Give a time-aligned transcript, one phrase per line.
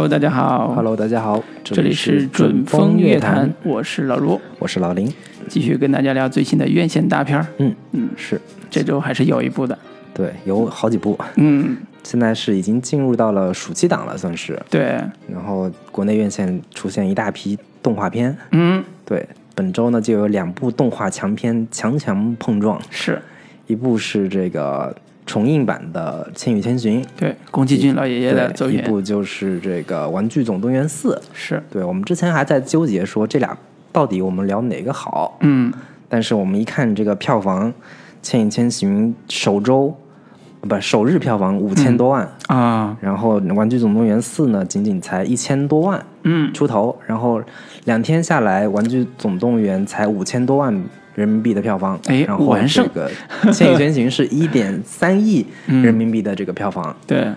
[0.00, 0.72] Hello，大家好。
[0.74, 5.12] Hello，大家好，这里是准风乐坛，我是老卢，我是老林，
[5.46, 7.46] 继续跟大家聊最新的院线大片儿。
[7.58, 8.40] 嗯嗯，是。
[8.70, 9.78] 这周还是有一部的。
[10.14, 14.58] 对，有好几部，嗯，现在是已经进入到了暑期档了，算是。
[14.70, 14.98] 对，
[15.30, 23.20] 然后国内院线出现一大批动画片，嗯，对，本周呢就有两部动画强片强强碰撞，是。
[23.66, 24.96] 一部是这个
[25.30, 31.14] 重映版的《千与千寻》，对宫崎骏老爷爷的对，作品，一部就是这个《玩具总动员四》。
[31.32, 33.56] 是，对我们之前还在纠结说这俩
[33.92, 35.72] 到底我们聊哪个好，嗯，
[36.08, 37.70] 但是我们一看这个票房，
[38.20, 39.94] 《千与千寻》首周
[40.62, 47.40] 不首日票房五千多万，啊，然后《玩具总动员四》呢仅仅才一千多万嗯，出头，然后
[47.84, 50.74] 两天下来，《玩具总动员》才五千多万
[51.14, 52.84] 人民币的票房，哎然后完胜。
[52.94, 53.10] 这个
[53.52, 57.28] 《千与千寻》是一点三亿 人民币的这个票房，对，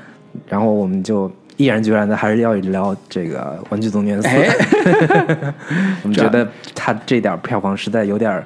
[0.47, 1.31] 然后我们就。
[1.55, 5.53] 毅然决然的，还是要聊这个《玩具总动员四》哎。
[6.01, 8.43] 我们觉得他这点票房实在有点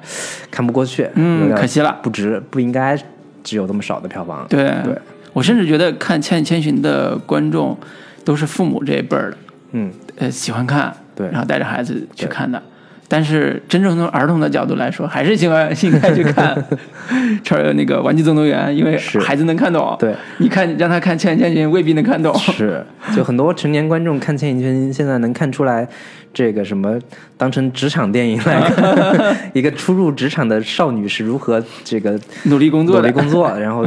[0.50, 1.98] 看不过去，嗯可惜了。
[2.02, 2.94] 不值，不应该
[3.42, 4.46] 只有这么少的票房。
[4.46, 4.94] 对，对，
[5.32, 7.74] 我甚至觉得看《千与千寻》的观众
[8.26, 9.36] 都是父母这一辈儿的，
[9.72, 11.28] 嗯，呃，喜欢看，对。
[11.28, 12.62] 然后带着孩子去看的。
[13.10, 16.54] 但是真正从儿童的角度来说，还是喜欢 应该去看
[17.42, 19.96] 超那个《玩具总动员》，因为孩子能看懂。
[19.98, 22.36] 对，你看让他看《千与千寻》，未必能看懂。
[22.38, 22.84] 是，
[23.16, 25.88] 就很多成年观众看《千与千寻》，现在能看出来
[26.34, 26.98] 这个什么
[27.36, 33.86] 当成职场电影来看， 一个初入职场的少女是如何这个努力工作的努力工作，然后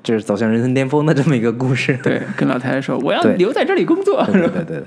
[0.00, 1.98] 嗯，这是走向人生巅峰的这么一个故事。
[2.02, 4.24] 对，跟老太太说我要留在这里工作。
[4.26, 4.82] 对对对对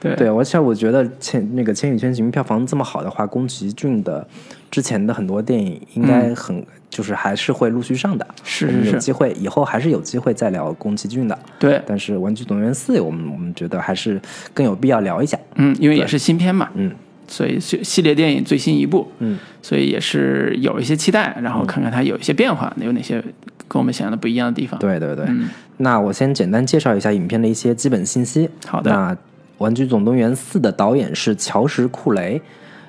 [0.00, 0.16] 对。
[0.16, 4.26] 对，而且 我觉得千那个《千与千寻》票房这么好的话，宫崎骏的
[4.70, 8.26] 之前的很多电影应该很、就是还是会陆续上的。
[8.44, 11.38] 是是是有机会以后还是有机会再聊宫崎骏的。
[11.58, 14.20] 对，但是《玩具总动员四》，我们我们觉得还是
[14.54, 15.38] 更有必要聊一下。
[15.56, 16.92] 嗯，因为也是新片嘛，嗯。
[17.30, 23.22] 所以系系列电影最新一部，嗯，所以也是有一些期待，然后看看它有一些变化，有哪些
[23.68, 24.80] 跟我们想象的不一样的地方。
[24.80, 25.26] 对对对。
[25.28, 25.48] 嗯
[25.80, 28.50] 那我先简单介绍一下影片的一些基本信息。
[28.66, 29.14] 好的那
[29.58, 32.42] 《玩具总动员四》的导演是乔什·库雷，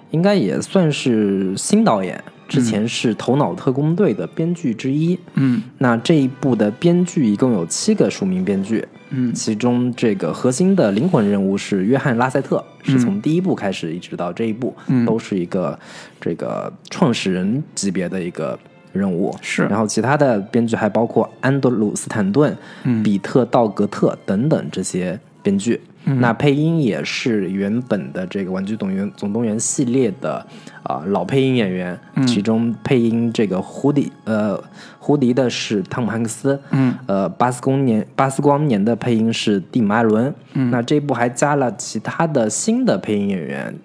[0.10, 5.20] 应该也算是新导演，之前是《头脑特工队》的编剧之一。
[5.36, 15.78] 嗯那这一部的编剧一共有七个署名编剧，嗯其中这个核心的灵魂人物是约翰·拉塞特，是从第一部开始一直到这一部，嗯都是一个
[16.20, 18.58] 这个创始人级别的一个
[18.92, 19.36] 任务。
[19.42, 25.82] 是然后其他的编剧还包括安德鲁斯坦顿、嗯比特道格特等等这些编剧。
[26.06, 30.44] 嗯那配音也是原本的这个《玩具总员总动员》系列的
[30.82, 34.60] 啊、老配音演员，嗯其中配音这个胡迪呃
[34.98, 43.76] 胡迪的是汤姆汉克斯，嗯呃巴斯光年巴斯光年的配音是蒂姆艾伦，嗯那这一部还加了其他的新的配音演员。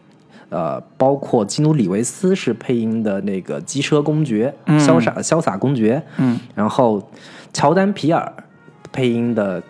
[0.54, 7.10] 呃，包括基努里维斯是配音的那个机车公爵，潇洒潇洒公爵，嗯然后
[7.52, 8.32] 乔丹皮尔
[8.92, 9.60] 配音的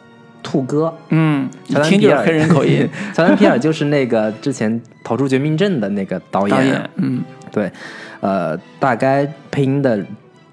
[0.42, 2.86] 兔哥，嗯，乔丹皮尔黑人口音。
[3.16, 7.72] 乔丹皮尔就是那个之前逃出绝命镇的那个导演，导演，嗯对，
[8.20, 10.04] 呃，大概配音的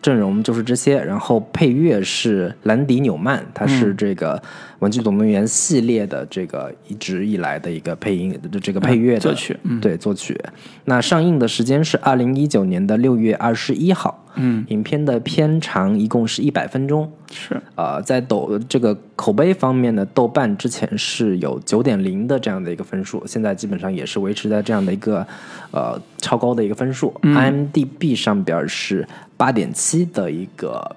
[0.02, 4.38] 阵容就是这些，然后配乐是兰迪纽曼，他是这个
[4.80, 10.40] 《玩具总动员》系列的这个一直以来的一个配音这个配乐的作曲嗯对作曲。
[10.86, 17.12] 那上映的时间是二零一九年的六月二十一号，嗯，影片的片长一共是一百分钟。
[17.34, 25.26] 是呃，在抖这个口碑方面呢，豆瓣之前是有九点零的这样的一个分数，现在基本上也是维持在这样的一个
[25.72, 27.14] 呃超高的一个分数。
[27.22, 29.08] IMDB 上边是
[29.42, 30.96] 八点七的一个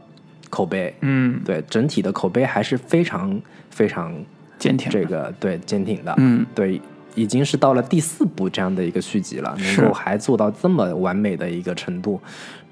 [0.50, 3.40] 口碑，嗯对整体的口碑还是非常
[3.70, 4.12] 非常
[4.58, 4.90] 坚挺。
[4.90, 6.78] 这个对坚挺的，嗯对。
[7.16, 12.20] 已经是到了第四部这样的一个续集了，能够还做到这么完美的一个程度，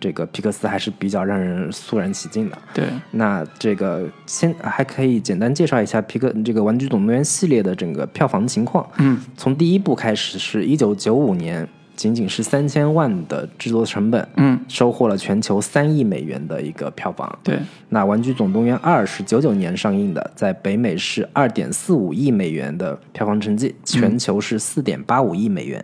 [0.00, 2.58] 这个皮克斯还是比较让人肃然起敬的。
[2.74, 8.84] 对，那这个先还可以简单介绍一下皮克这个《玩具总动员》系列的整个票房情况。
[8.98, 11.68] 嗯从第一部开始是一九九五年，
[12.02, 17.38] 仅仅是三千万的制作成本，嗯收获了全球三亿美元的一个票房。
[17.44, 17.56] 对，
[17.90, 25.80] 那《玩具总动员二》是九九年上映的，在北美是二点四五亿美元的票房成绩，全球是四点八五亿美元。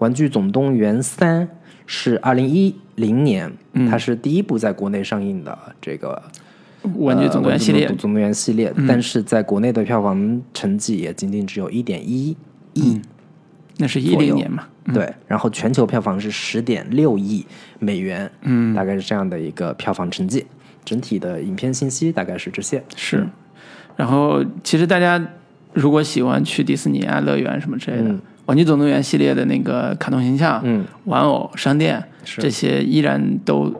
[0.00, 1.46] 玩具总动员三》
[1.86, 3.52] 是二零一零年，
[3.88, 6.20] 它是第一部在国内上映的这个
[6.96, 12.36] 玩具总动员系列总动员系列，但是在国内的票房成绩也仅仅只有一点一
[12.72, 13.00] 亿。
[13.78, 14.64] 那是一零年嘛。
[14.92, 17.44] 对，然后全球票房是十点六亿
[17.78, 20.44] 美元，嗯，大概是这样的一个票房成绩。
[20.84, 22.84] 整体的影片信息大概是这些。
[22.94, 23.26] 是，
[23.96, 25.22] 然后其实大家
[25.72, 33.74] 如果喜欢去迪士尼啊、乐园什么之类的，嗯玩具总动员》系列的那个卡通形象、嗯，玩偶、商店这些依然都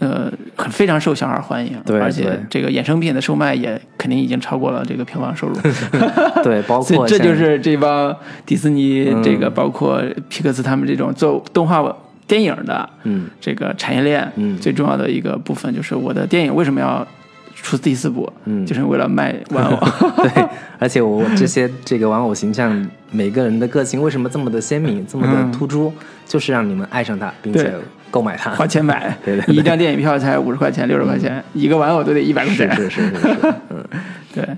[0.00, 5.54] 呃很非常受小孩欢迎，对而且这个衍生品的售卖也肯定已经超过了这个票房收入。
[6.42, 8.14] 对，包括这就是这帮
[8.44, 9.22] 迪士尼、嗯。
[9.22, 13.28] 这个包括皮克斯他们这种做动画电影的嗯。
[13.40, 14.58] 这个产业链，嗯。
[14.58, 17.06] 最重要的一个部分就是我的电影为什么要
[17.54, 18.64] 出第四部，嗯。
[18.64, 19.76] 就是为了卖玩偶。
[20.24, 20.48] 对，
[20.78, 25.92] 而且我这些这个玩偶形象，每个人的个性为什么这么的鲜明，这么的突出，
[26.26, 27.70] 就是让你们爱上它，并且
[28.10, 28.50] 购买它。
[28.50, 29.16] 花钱买。
[29.24, 29.54] 对对，对。
[29.54, 32.70] 一张电影票才五十块钱、六十块钱，一个玩偶都得一百块钱。
[32.74, 33.84] 是是是是是，嗯，
[34.34, 34.48] 对，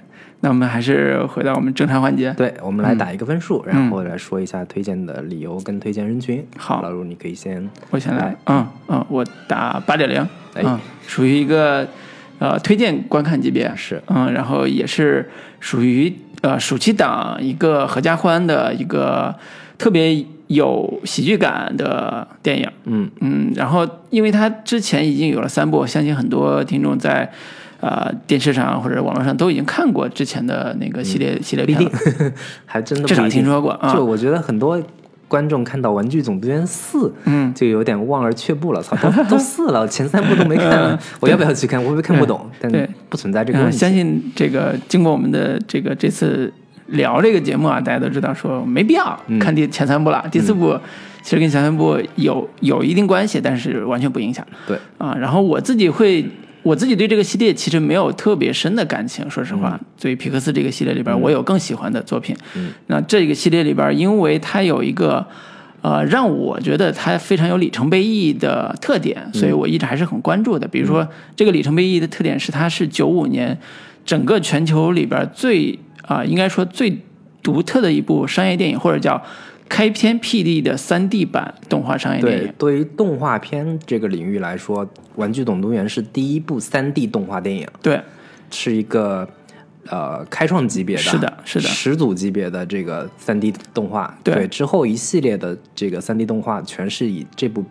[0.40, 2.32] 那我们还是回到我们正常环节。
[2.36, 6.44] 对，我们来打一个分数，然嗯后来说一下推荐的理由跟推荐人群。
[6.56, 6.82] 好。
[6.82, 10.20] 老卢你可以先，我先来，嗯嗯，我打八点零，
[10.54, 10.62] 哎。
[10.64, 11.86] 嗯，属于一个
[12.38, 14.02] 呃推荐观看级别，是。
[14.08, 19.34] 嗯，然后也是属于呃暑期档一个合家欢的一个
[19.78, 27.30] 特别有喜剧感的电影，嗯嗯，然后因为它之前已经有了三部，我相信很多听众在
[27.80, 32.32] 呃电视上或者网络上都已经看过之前的那个系列、系列片定了，，
[32.66, 34.80] 还真的至少听说过啊就我觉得很多
[35.28, 38.82] 观众看到《玩具总动员四》，嗯，就有点望而却步了。
[38.82, 38.94] 操，
[39.24, 41.80] 都 都四了，前三部都没看， 我要不要去看？
[41.82, 42.50] 我会不会看不懂？
[42.60, 43.76] 但对不存在这个问嗯，题。
[43.78, 46.52] 相信这个经过我们的这个这次
[46.92, 50.78] 聊这个节目啊，大家都知道说没必要嗯看第前三部了，第四部
[51.22, 55.14] 其实跟前三部有有一定关系，但是完全不影响对，啊。
[55.20, 56.24] 然后我自己会。
[56.64, 62.36] 我自己对这个系列其实没有特别深的感情，说实话，对于皮克斯这个系列里边，我有更喜欢的作品。
[62.54, 65.26] 嗯那这个系列里边，因为它有一个
[65.80, 70.68] 呃让我觉得它非常有里程碑意义的特点，所以我一直还是很关注的。
[70.68, 71.04] 比如说，
[71.34, 73.58] 这个里程碑意义的特点是它是九五年
[74.04, 76.98] 整个全球里边最啊、应该说最
[77.42, 79.22] 独特的一部商业电影，或者叫
[79.68, 88.00] 开篇辟地的三 D 版动画商业电影。，对对于动画片这个领域来说，《玩具总动员》是第一部三 D 动画电影，对
[88.50, 89.26] 是一个
[89.88, 94.14] 呃开创级别的，是的是的始祖级别的这个三 D 动画。
[94.22, 97.64] 对之后一系列的这个三 D 动画，全是以这部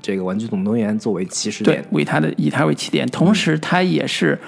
[0.00, 4.38] 这个《玩具总动员》作为起始对点。，为它的以它为起点，同时它也是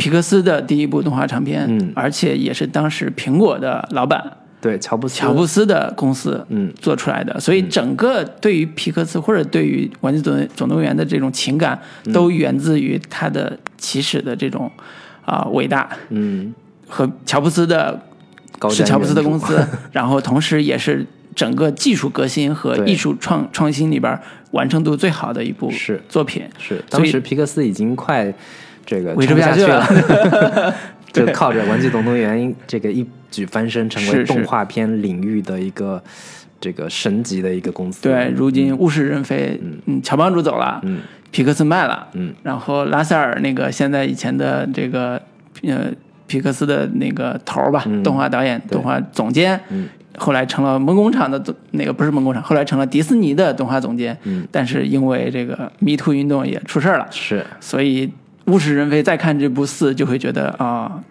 [0.00, 1.92] 皮克斯的第一部动画长片，嗯。
[1.94, 6.72] 而且也是当时苹果的老板对，乔布斯，乔布斯的公司嗯。
[6.80, 12.12] 做出来的，所以整个对于皮克斯或者对于《玩具总总动员》的这种情感，嗯。
[12.12, 14.70] 都源自于他的起始的这种
[15.24, 16.52] 啊、伟大嗯，
[16.88, 18.00] 和乔布斯的
[18.58, 24.18] 高是乔布斯的公司， 然后同时也是整个技术革新和艺术创创新里边
[24.50, 26.02] 完成度最好的一部是。
[26.08, 26.42] 作品。
[26.58, 26.82] 是。
[26.90, 28.32] 当时皮克斯已经快
[28.84, 30.74] 这个维持撑不下去了。
[31.12, 32.38] 就靠着《玩具总动员》
[32.68, 36.00] 这个一举翻身，成为动画片领域的一个
[36.60, 38.00] 这个神级的一个公司。
[38.02, 41.00] 对，如今物是人非，嗯，乔帮主走了，嗯
[41.32, 45.20] 皮克斯卖了，嗯，然后拉塞尔那个现在以前的这个
[45.64, 45.86] 呃
[46.28, 57.44] 皮克斯的那个头儿吧，嗯动画导演、动画总监，嗯，后来成了梦工厂的总那个不是梦工厂，后来成了迪士尼的动画总监，嗯，但是因为这个 Me Too 运动也出事儿了，是。
[57.58, 58.08] 所以
[58.50, 61.02] 物是人非，再看这部四就会觉得啊。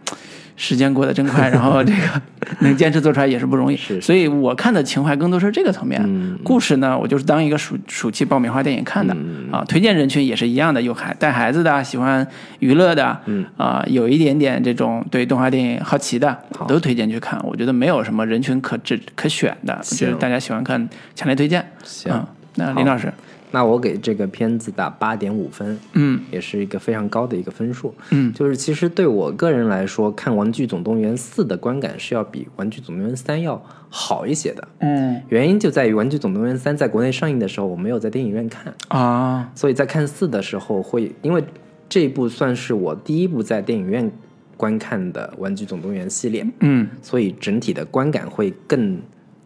[0.61, 2.21] 时间过得真快， 然后这个
[2.59, 6.01] 能坚持做出来也是不容易，是所以我看的情怀更多是这个层面。
[6.03, 9.63] 嗯故事呢，我就是当一个暑暑期爆米花电影看的、嗯啊。
[9.69, 12.27] 推荐人群也是一样的，有孩带孩子的，喜欢
[12.59, 17.39] 娱乐的，嗯啊，有一点点这种对动画电影好奇的，都推荐去看。
[17.45, 21.65] 我觉得没有什么人群可指可选的，我觉得大家喜欢看，强烈推荐。
[21.85, 22.27] 行嗯，
[22.59, 23.11] 那林老师，
[23.51, 27.93] 那我给这个片子打八点五分，嗯也是一个非常高的一个分数。
[28.11, 34.67] 嗯就是其实对我个人来说，看《玩具总动员四》的观感是要比《玩具总动员三》要好一些的。
[34.79, 41.43] 嗯原因就在于《玩具总动员三》在国内上映的时候，我没有在电影院看，啊，所以在看四的时候会，因为
[41.87, 44.11] 这一部算是我第一部在电影院
[44.55, 48.99] 观看的《玩具总动员》系列，嗯所以整体的观感会更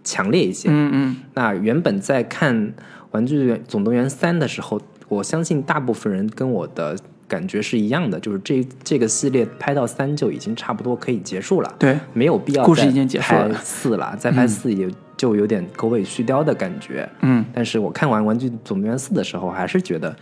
[0.03, 0.67] 强烈一些。
[0.69, 2.53] 嗯嗯那原本在看
[3.13, 6.95] 《玩具总动员三》的时候，我相信大部分人跟我的
[7.27, 17.07] 感觉是一样的，就是这这个系列拍到三就已经差不多可以结束了，对，没有必要再故事已经结束了拍四了，再拍四也就有点狗尾续貂的感觉。
[17.21, 20.15] 嗯但是我看完《玩具总动员四》的时候，还是觉得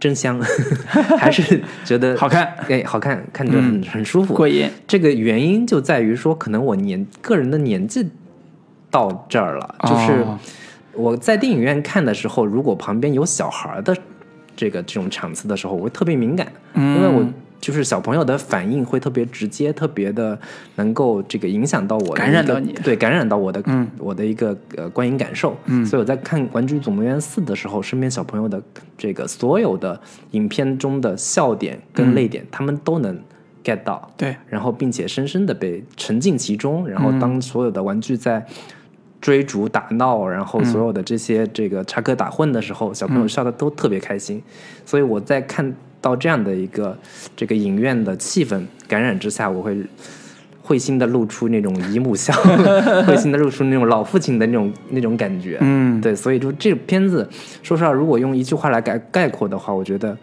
[0.00, 0.40] 真香，
[1.18, 4.32] 还是觉得好看哎，好看，看着很、很舒服。
[4.34, 4.70] 过瘾。
[4.86, 8.08] 这个原因就在于说，可能我年个人的年纪
[8.90, 10.38] 到这儿了，就是哦
[10.98, 13.96] 我在电影院看的时候，如果旁边有小孩的
[14.56, 16.96] 这个这种场次的时候，我会特别敏感，嗯。
[16.96, 17.24] 因为我
[17.60, 20.38] 就是小朋友的反应会特别直接，特别的
[20.76, 22.72] 能够这个影响到我的感染到你。
[22.84, 23.88] 对，感染到我的，嗯。
[23.98, 25.56] 我的一个呃观影感受。
[25.66, 25.86] 嗯。
[25.86, 28.60] 所以我在看《玩具总动员四》的时候，身边小朋友的
[28.96, 30.00] 这个所有的
[30.32, 33.16] 影片中的笑点跟泪点，他们都能
[33.64, 34.10] get 到。
[34.16, 38.44] 对，然后并且深深的被沉浸其中，然后当所有的玩具在
[39.20, 44.42] 追逐打闹，然后所有的这些这个插科打诨的时候，小朋友笑的都特别开心。
[44.84, 46.96] 所以我在看到这样的一个
[47.36, 49.76] 这个影院的气氛感染之下，我会。
[50.60, 52.30] 会心的露出那种姨母笑，
[53.08, 55.56] 会心的露出那种老父亲的那种那种感觉。
[55.62, 57.26] 嗯对，所以就这个片子，
[57.62, 60.14] 说实话，如果用一句话来概概括的话，我觉得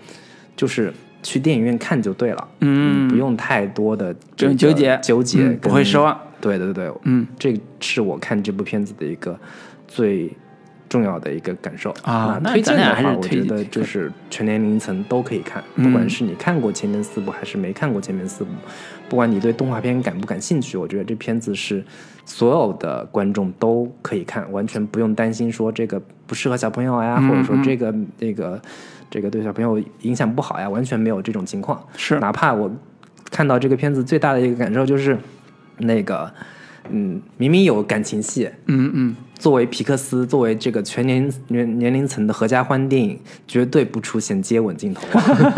[0.56, 2.48] 就是去电影院看就对了。
[2.62, 5.98] 嗯不用太多的纠结纠结、嗯不会失。
[5.98, 6.16] 望。
[6.46, 9.36] 对对对，嗯，这是我看这部片子的一个
[9.88, 10.32] 最
[10.88, 11.90] 重要的一个感受。
[12.04, 15.86] 啊那推荐的话，我觉得就是全年龄层都可以看，嗯。
[15.86, 18.52] 不管是你看过前面四部还是没看过前面四部，
[19.10, 21.84] 不管你对动画片感不感兴趣，我觉得这片子是
[22.25, 27.64] 所有的观众都可以看，完全不用担心说这个不适合小朋友呀，嗯或者说嗯。
[27.64, 28.62] 这个这个
[29.10, 31.84] 这个对小朋友影响不好呀，完全没有这种情况。
[31.98, 32.20] 是。
[32.20, 32.72] 哪怕我
[33.32, 35.18] 看到这个片子最大的一个感受就是，
[35.79, 36.32] 那个，
[36.89, 45.01] 嗯，明明有感情戏，嗯嗯，作为皮克斯，作为这个全年年年龄层的合家欢电影，绝对不出现接吻镜头，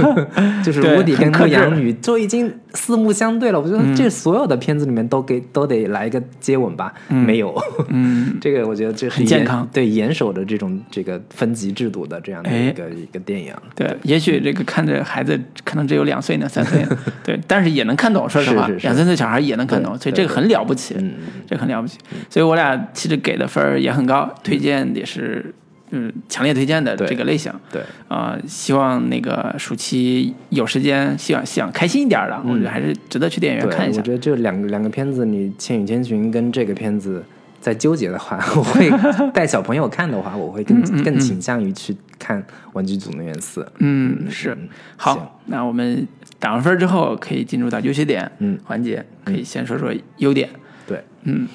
[0.63, 3.59] 就是对乌迪跟牧羊女就已经四目相对了。
[3.59, 7.53] 我觉得这所有的片子里面都给都得来一个接吻吧，没有，
[7.89, 13.53] 嗯， 这个我觉得这很健康对严守的这种这个分级制度的这样的哎一个、一个电影。
[13.75, 16.85] 对，也许这个看着孩子可能只有两岁呢、三岁，
[17.25, 18.29] 对，但是也能看懂。
[18.29, 21.13] 说实话，两三岁小孩也能看懂，所以这个很了不起，嗯，
[21.47, 21.97] 这个很了不起。
[22.29, 25.53] 所以我俩其实给的分儿也很高，推荐也是
[25.91, 27.51] 嗯强烈推荐的对这个类型。
[27.71, 34.03] 对，啊、希望那个暑期有时间，希望想开心一点的，我觉得还是值得去电影院，看一下我。
[34.03, 37.23] 觉得这两个两个片子，你《千与千寻》跟这个片子
[37.59, 38.89] 在纠结的话， 我会
[39.31, 42.41] 带小朋友看的话，我会更更倾向于去看
[42.73, 43.61] 《玩具总动员四》。
[43.79, 44.57] 嗯，是
[44.97, 46.07] 好，那我们
[46.39, 50.49] 打完分之后可以进入到优缺点嗯环节，可以先说说优点。
[50.85, 51.47] 对，嗯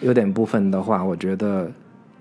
[0.00, 1.70] 优点部分的话，我觉得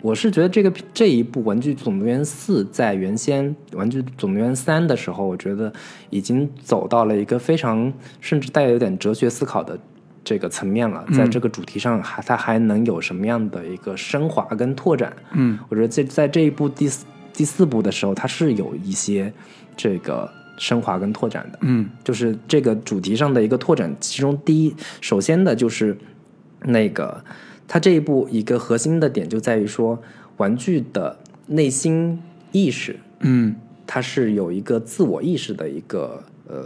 [0.02, 5.72] 我是觉得这个这一部《玩具总动员四》在原先《玩具总动员三》的时候，我觉得
[6.10, 7.92] 已经走到了一个非常
[8.22, 9.78] 甚至带有点哲学思考的
[10.24, 11.06] 这个层面了。
[11.14, 15.12] 在这个主题上，还它还能有什么样的一个升华跟拓展？
[15.34, 19.32] 嗯我觉得在在这一部第四第四部的时候，它是有一些
[19.76, 21.60] 这个升华跟拓展的。
[21.62, 23.94] 嗯就是这个主题上的一个拓展。
[24.00, 25.98] 其中第一，首先的就是
[26.64, 27.24] 那个，
[27.70, 29.98] 它这一部一个核心的点就在于说，
[30.38, 32.20] 玩具的内心
[32.52, 36.66] 意识，嗯它是有一个自我意识的一个呃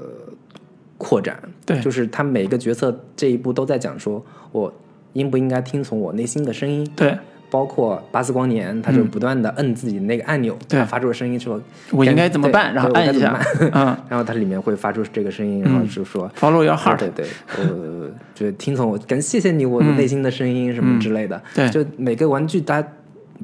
[0.97, 1.37] 扩展。
[1.65, 4.73] 对就是他每一个角色这一步都在讲说，我
[5.13, 6.89] 应不应该听从我内心的声音。
[6.95, 7.17] 对，
[7.53, 10.79] 包括巴斯光年，他就不断的摁自己那个按钮，对。
[10.79, 11.61] 他发出了声音说
[11.93, 12.73] ：“我应该怎么办？
[12.73, 13.97] 然后按一下办， 嗯。
[14.09, 16.97] 然后它里面会发出这个声音，然后就说、，Follow your heart。
[16.97, 21.39] 对对对，我就听从我，感谢谢你我的内心的声音什么之类的。
[21.53, 21.69] 对。
[21.69, 22.83] 就每个玩具它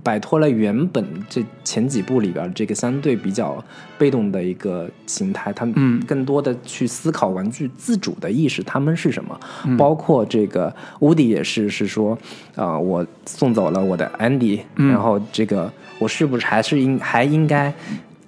[0.03, 3.63] 摆脱了原本这前几部里边这个相对比较
[3.97, 9.39] 被动的一个形态，他嗯们更多的去思考玩具自主的意识，他们是什么？
[9.65, 12.17] 嗯包括这个乌迪也是，是说
[12.55, 17.73] 啊、我送走了我的安迪，嗯然后这个我是不是还是应还应该？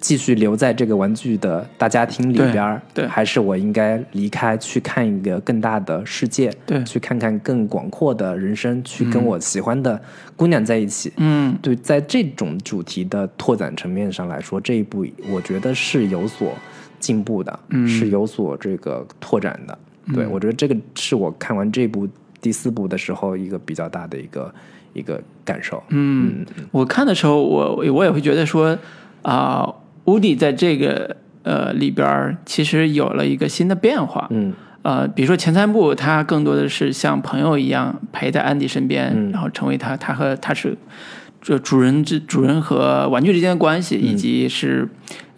[0.02, 6.84] 继续留在这个玩具的大家庭里边儿，对还是我应该离开，去看一个更大的世界，对。
[6.84, 10.02] 去看看更广阔的人生，去跟我喜欢的
[10.36, 11.14] 姑娘在一起。
[11.18, 11.56] 嗯。
[11.62, 16.52] 对，在这种主题的拓展层面上来说，这一部我觉得是有所
[17.00, 17.88] 进步的，嗯。
[17.88, 19.78] 是有所这个拓展的。
[20.14, 22.10] 对我觉得这个是我看完这部
[22.42, 24.54] 第四部的时候一个比较大的一个
[24.94, 25.82] 一个感受。
[25.90, 28.76] 嗯，我看的时候，我我也会觉得说，
[29.22, 29.72] 啊、
[30.12, 34.28] 乌迪在这个呃里边儿其实有了一个新的变化。
[34.30, 34.54] 嗯
[34.84, 40.76] 呃，比如说前三部，他更多的是像朋友一样陪在安迪身边，嗯然后成为他他和他是
[41.40, 44.90] 这主人之主人和玩具之间的关系，以及是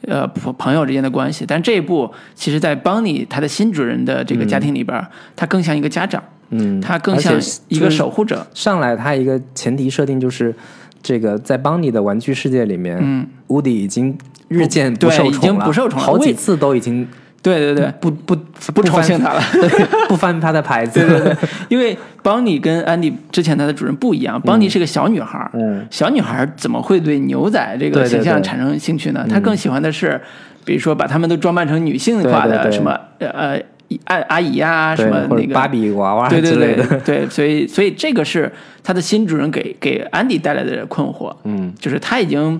[0.07, 1.43] 呃朋朋友之间的关系。
[1.45, 7.33] 但这一部其实，在邦尼他的新主人的这个家庭里边儿，他更像一个家长，嗯，他更像
[7.67, 8.47] 一个守护者。
[8.53, 10.55] 上来，他一个前提设定就是，
[11.01, 17.07] 这个在邦尼的玩具世界里面，嗯，乌迪已经日渐对已受宠了，经不受宠了好几次都已经
[17.41, 18.35] 对对对，不不
[18.73, 19.41] 不宠幸他了。
[20.07, 21.35] 不翻他的牌子，对对对，
[21.67, 25.51] 因为邦尼跟安迪之前他的主人不一样，邦尼是个小女孩
[25.89, 29.25] 小女孩儿怎么会对牛仔这个形象产生兴趣呢？
[29.29, 30.19] 她更喜欢的是，
[30.63, 33.59] 比如说把他们都装扮成女性化的什么呃
[34.05, 41.73] 阿阿姨啊、什么那个芭比娃娃对对之类的，对对，所以所以这个是他的新主人给给安迪带来的困惑，嗯。
[41.77, 42.59] 就是他已经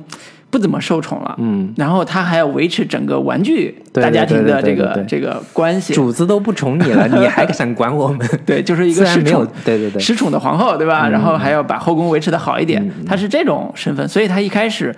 [0.53, 8.19] 不怎么受宠了，嗯，然后他还要维持整个玩具大家庭的这个这个关系，主子都不宠你了，你还想管我们？
[8.45, 11.09] 对，就是一个失宠，对对对，失宠的皇后，对吧？
[11.09, 14.95] 然后还要把后宫维持的好一点，他是这种身份，所以他一开始，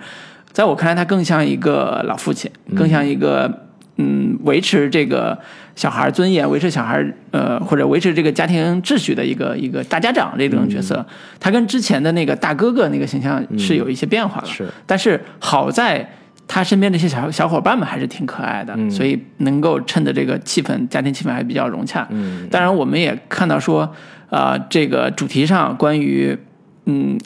[0.52, 3.50] 在我看来，他更像一个老父亲，更像一个
[3.96, 5.38] 嗯，维持这个
[5.74, 11.04] 小孩尊严，维持小孩呃，或者维持这个家庭秩序的一个一个大家长这种角色。
[11.40, 16.08] 他跟之前的那个大哥哥那个形象是有一些变化了，是但是好在。
[16.48, 22.06] 他身边这些小小伙伴们还是挺可爱的，所以能够趁着这个气氛，家庭气氛还比较融洽。
[22.10, 23.92] 嗯，当然，我们也看到说，
[24.30, 26.38] 啊，这个主题上关于
[26.84, 27.18] 嗯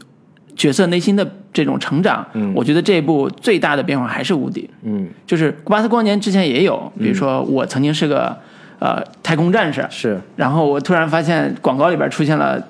[0.60, 4.68] 角色内心的这种成长，嗯我觉得这一部最大的变化还是无敌。
[4.82, 8.36] 嗯，就是古巴斯光年之前也有，比如说我曾经是个
[8.78, 12.62] 呃太空战士，是然后我突然发现广告里边出现了。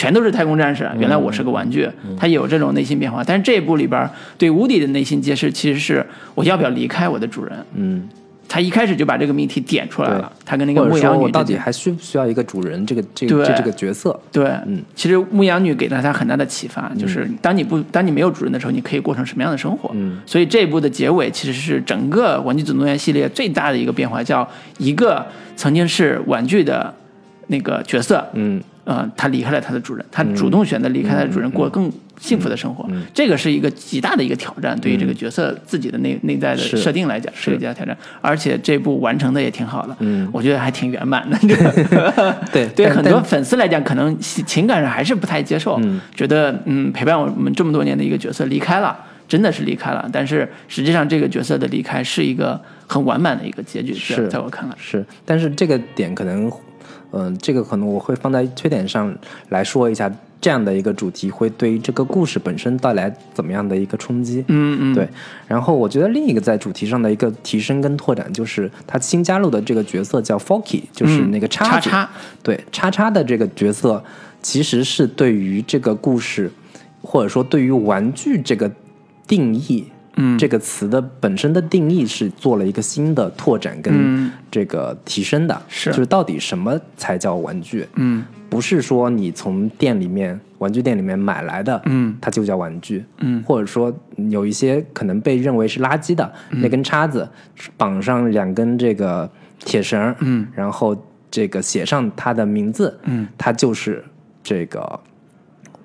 [0.00, 3.24] 全都是太空战士，原来我是个玩具，他有这种内心变化。
[3.26, 4.08] 但是这一部里边
[4.38, 6.06] 对乌迪的内心揭示，其实是
[6.36, 7.52] 我要不要离开我的主人。
[7.74, 8.08] 嗯，
[8.48, 14.18] 他一开始就把这个命题点出来了，他跟那个牧羊女我到底还需不需要一个主人这个这这这个角色？
[14.32, 19.90] 对，嗯，其实牧羊女给了他很大的启发，就是当你不当你没有主人的时候，你可以过成什么样的生活。
[19.92, 26.94] 嗯，所以这一部的结尾其实是整个《玩具总动员》系列最大的一个变化，叫一个曾经是玩具的
[27.48, 32.86] 那个角色，嗯呃，他离开了他的主人，他主动选择离开他的主人，过更幸福的生活。
[32.88, 37.94] 嗯这个是一个极大的一个挑战，对于这个角色自己的内内在的设定来讲，是一个极大挑战。
[38.22, 41.36] 而且这部完成的也挺好的，嗯，我觉得还挺圆满的。
[41.42, 48.96] 这个对 对 很多粉丝来讲，可能情情感上还是不太接受，嗯觉得嗯陪伴我们这么多年的一个角色离开了，
[49.28, 50.08] 真的是离开了。
[50.10, 54.74] 但是实际上，这个角色的离开是一个很完满的一个结局，是在我看来。
[54.78, 56.50] 是，但是这个点可能，
[57.12, 59.16] 嗯、这个可能我会放在缺点上
[59.48, 64.44] 来说一下，这样的一个主题会对于这个故事本身带来怎么样的一个冲击？
[64.48, 65.08] 嗯嗯，对，
[65.46, 72.10] 然后我觉得另一个在主题上的一个提升跟拓展，就是他新加入的这个角色叫 Forky，就是那个嗯叉叉叉，
[72.42, 74.02] 对，叉叉的这个角色
[74.42, 76.52] 其实是对于这个故事，
[77.02, 78.70] 或者说对于玩具这个
[79.26, 79.86] 定义，
[80.18, 80.36] 嗯。
[80.36, 84.30] 这个词的本身的定义是做了一个新的拓展跟嗯。
[84.50, 85.90] 这个提升的，是。
[85.90, 87.86] 就是到底什么才叫玩具？
[87.94, 88.22] 嗯。
[88.50, 92.16] 不是说你从店里面玩具店里面买来的，嗯。
[92.20, 93.42] 它就叫玩具，嗯。
[93.44, 93.92] 或者说
[94.30, 96.60] 有一些可能被认为是垃圾的、嗯。
[96.60, 97.28] 那根叉子，
[97.76, 100.96] 绑上两根这个铁绳，嗯，然后
[101.30, 104.02] 这个写上它的名字，嗯，它就是
[104.42, 105.00] 这个，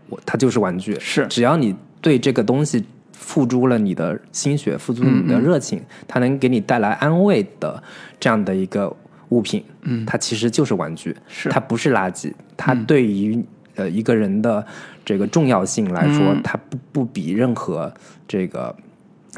[0.09, 1.27] 我它就是玩具，是。
[1.27, 7.81] 只要你对这个东西付诸了你的心血，付诸你的热情，它能给你带来安慰的
[8.19, 8.93] 这样的一个
[9.29, 10.05] 物品，嗯。
[10.05, 11.49] 它其实就是玩具，是。
[11.49, 13.43] 它不是垃圾，它对于、
[13.75, 14.65] 呃一个人的
[15.05, 16.41] 这个重要性来说，嗯。
[16.43, 17.91] 它不不比任何
[18.27, 18.75] 这个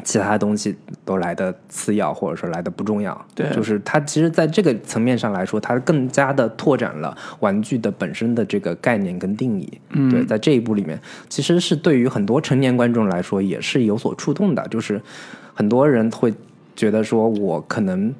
[0.04, 3.26] 其他东西都来的次要，或者说来的不重要。
[3.34, 9.80] 对就是它其实在这个层面上来说，它更加的拓展了玩具的本身的这个概念跟定义。
[9.90, 15.00] 嗯对，在这一部里面，其实是对于很多成年观众来说也是有所触动的，就是
[15.54, 16.32] 很多人会
[16.74, 18.14] 觉得说，我可能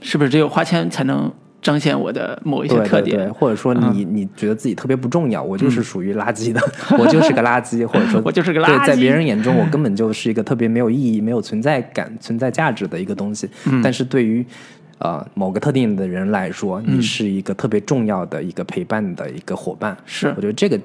[0.00, 3.18] 是不是只有花钱才能彰显我的某一些特点？
[3.18, 6.60] 对对，或者说你、你觉得自己特别不重要，我就是属于垃圾的，
[6.98, 13.80] 我就是个垃圾，或者说 我就是个垃圾，在别人眼中我根本就是一个特别没有意义、没有存在感、存在价值的一个东西，嗯。
[13.82, 14.44] 但是对于
[14.98, 16.98] 呃某个特定的人来说，嗯。
[16.98, 20.28] 你是一个特别重要的一个陪伴的一个伙伴，是。
[20.36, 20.80] 我觉得这个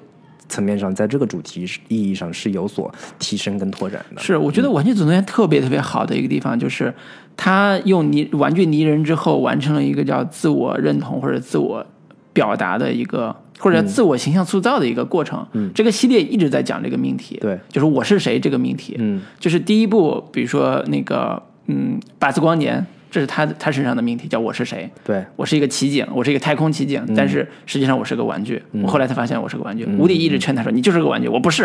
[0.47, 4.21] 层面上，在这个主题意义上是有所提升跟拓展的。
[4.21, 6.93] 是，我觉得《玩具总动员》特别特别好的一个地方，就是
[7.35, 11.85] 他用泥玩具泥人之后，完成了一个叫自我认同或者自我
[12.33, 15.45] 表达的一个，或者叫自我形象塑造的一个过程。
[15.53, 18.95] 嗯这个系列一直在讲这个命题，对，就是我是谁这个命题。
[18.99, 24.91] 嗯就是第一部，比如说那个，嗯，巴斯光年，这是他他身上的命题，叫我是谁。
[25.05, 28.61] 对，我是一个奇景，我是一个太空奇景，但是实际上我是个玩具。
[28.83, 29.85] 我后来才发现我是个玩具。
[29.97, 31.63] 吴迪一直劝他说：“你就是个玩具。”我不是，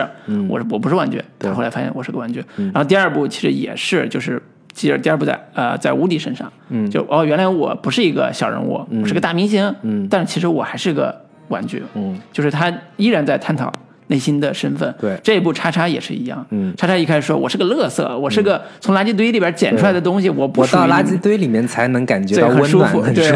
[0.48, 1.20] 我是我不是玩具。
[1.40, 2.40] 他后来发现我是个玩具。
[2.56, 4.40] 然后第二部其实也是，就是
[4.72, 6.52] 其实第二部在呃在吴迪身上，
[6.88, 9.74] 就哦原来我不是一个小人物，我是个大明星，
[10.08, 11.82] 但是其实我还是个玩具。
[11.94, 13.72] 嗯就是他依然在探讨
[14.10, 14.94] 内心的身份。
[15.00, 16.44] 对这一部叉叉也是一样。
[16.50, 23.30] 嗯叉叉一开始说我是个乐色，我是个从垃圾堆里边捡出来的东西，我不我到垃圾堆里面才能感觉到温暖，很舒服很对。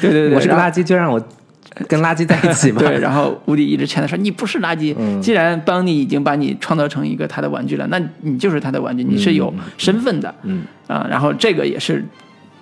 [0.00, 1.20] 对对 我是个垃圾，就让我
[1.86, 2.80] 跟垃圾在一起吧。
[2.84, 12.04] 对，然后无敌一直劝他说：“你不是垃圾，嗯既然邦尼已经把你创造成一个他的玩具了，那你就是他的玩具，你是有身份的。”嗯啊，然后这个也是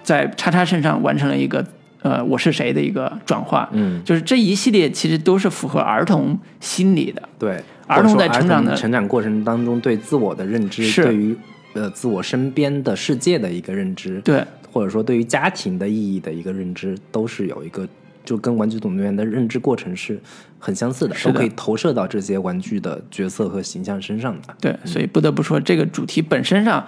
[0.03, 1.65] 在叉叉身上完成了一个
[2.07, 11.37] 呃我是谁的一个转化，嗯，就是这一系列其实都是符合儿童心理的，对，儿童在成长的成长过程当中对自我的认知，对于
[11.73, 14.45] 呃自我身边的世界的一个认知，对。
[14.73, 17.89] 或者说对于家庭的意义的一个认知，都是有一个
[18.27, 20.21] 就跟《玩具总动员》的认知过程是
[20.59, 24.55] 很相似的都可以投射到这些玩具的角色和形象身上的。
[24.61, 26.87] 对，所以不得不说这个主题本身上，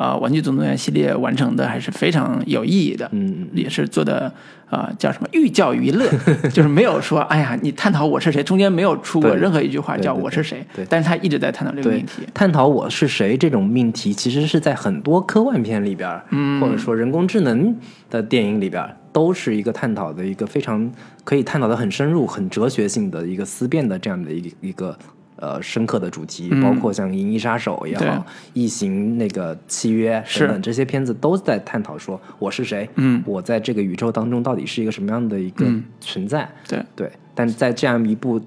[0.00, 4.32] 呃，玩具总动员系列完成的还是非常有意义的，嗯，也是做的
[4.70, 6.08] 啊、呃叫什么寓教于乐，
[6.54, 17.76] 就是没有说哎呀你探讨我是谁，中间没有出过任何一句话叫我是谁，对但是他一直在探讨这个对命题，，探讨我是谁这种命题，其实是在很多科幻片里边，嗯或者说人工智能
[18.08, 18.82] 的电影里边，
[19.12, 20.90] 都是一个探讨的一个非常
[21.24, 24.98] 可以探讨的很深入、很哲学性的一个思辨的这样的一个一个
[25.40, 26.62] 呃深刻的主题，嗯。
[26.62, 28.04] 包括像《银翼杀手》也好，
[28.52, 30.40] 《异形》那个契约是。
[30.40, 33.22] 等等这些片子都在探讨说我是谁，嗯。
[33.26, 35.66] 我在这个宇宙当中到底是一个什么样的一个
[36.00, 36.84] 存在，对。
[36.94, 38.40] 对，但是在这样一部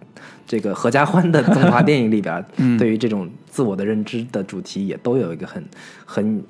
[0.46, 5.64] 这个合家欢的动画电影里边，嗯对于这种自我的认知的主题，也都有一个很
[6.06, 6.44] 很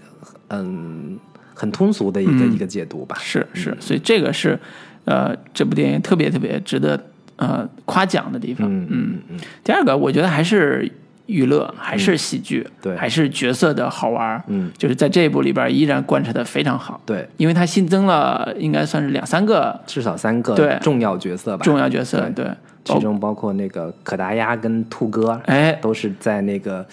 [0.50, 1.18] 嗯
[1.54, 2.54] 很通俗的一个、嗯。
[2.54, 3.18] 一个解读吧。
[3.20, 4.60] 是是，所以这个是
[5.06, 7.02] 呃这部电影特别特别值得
[7.38, 8.68] 呃夸奖的地方。
[8.68, 9.20] 嗯嗯。
[9.30, 10.90] 嗯，第二个，我觉得还是
[11.26, 12.96] 娱乐，还是喜剧，对。
[12.96, 17.02] 还是角色的好玩儿嗯，就是在这一部里边依然贯彻的非常好。
[17.06, 20.78] 对，因为它新增了应该算是两三个至少三个对。
[20.82, 22.46] 重要角色吧，重要角色，对。
[22.46, 22.52] 对，
[22.84, 26.86] 其中包括那个可达鸭跟兔哥，哎，都是在那个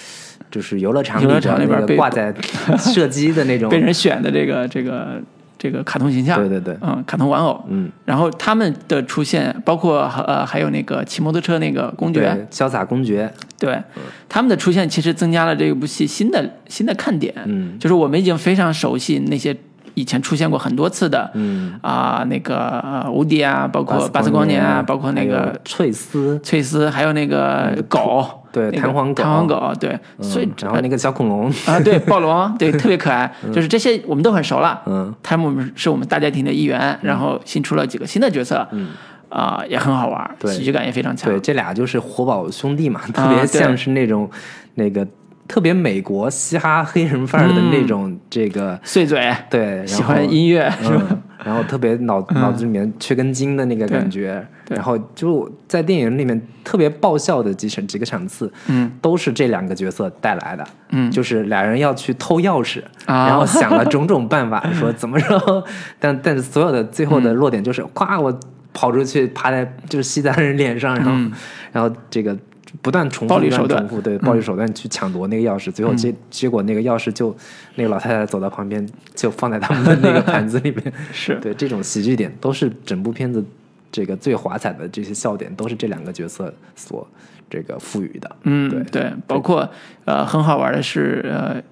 [0.48, 2.32] 就是游乐场里边挂在
[2.78, 5.20] 射击的那种被，人选的这个这个
[5.62, 13.78] 这个卡通形象，对对对，嗯，卡通玩偶，嗯，然后他们的出现，包括呃还有那个骑摩托车那个公爵，潇洒公爵，对，
[14.26, 17.78] 他们的出现其实增加了这部戏新的新的看点，嗯。
[17.78, 19.54] 就是我们已经非常熟悉那些
[19.92, 29.22] 以前出现过很多次的，嗯，啊、那个呃无敌啊，包括巴斯光年啊，包括那个翠丝，翠丝，还有那个狗，对那个弹簧狗。
[29.22, 34.80] 弹簧狗，对，所以嗯然后那个小恐龙，啊，对， 暴龙，对，特别可爱，就是这些我们都很熟了。
[34.86, 35.14] 嗯。
[35.22, 38.88] 他们是我们大家庭的一员，然后新出了几个新的角色，嗯，
[39.28, 40.52] 啊、也很好玩，对。
[40.52, 41.30] 喜剧感也非常强。
[41.30, 44.28] 对，这俩就是活宝兄弟嘛， 特别像是那种
[44.74, 45.06] 那个
[45.46, 51.18] 特别美国嘻哈黑人范儿的那种这个，碎嘴，对，喜欢音乐是吧？
[51.40, 61.10] 嗯，然后特别脑脑子里面缺根筋的那个感觉，然后就在电影里面特别爆笑的几场几个场次，嗯，都是这两个角色带来的，嗯。
[61.10, 63.26] 就是俩人要去偷钥匙，啊。
[63.28, 65.64] 然后想了种种办法， 说怎么着，
[65.98, 68.40] 但但是所有的最后的落点就是，咵，我
[68.72, 71.30] 跑出去趴在就是吸在人脸上，然后、
[71.72, 72.36] 然后这个。
[72.82, 73.80] 不断重复，暴力手段。
[73.80, 77.36] 重复，对暴力手段去抢夺那个钥匙，最后结结果那个钥匙就
[77.74, 81.34] 那个老太太走到旁边，就放在他们的那个盘子里面， 是。
[81.40, 83.44] 对，这种喜剧点都是整部片子
[83.92, 87.06] 这个最华彩的这些笑点，都是这两个角色所
[87.48, 88.36] 这个赋予的。
[88.44, 89.68] 嗯，对对，包括
[90.04, 91.62] 呃很好玩的是呃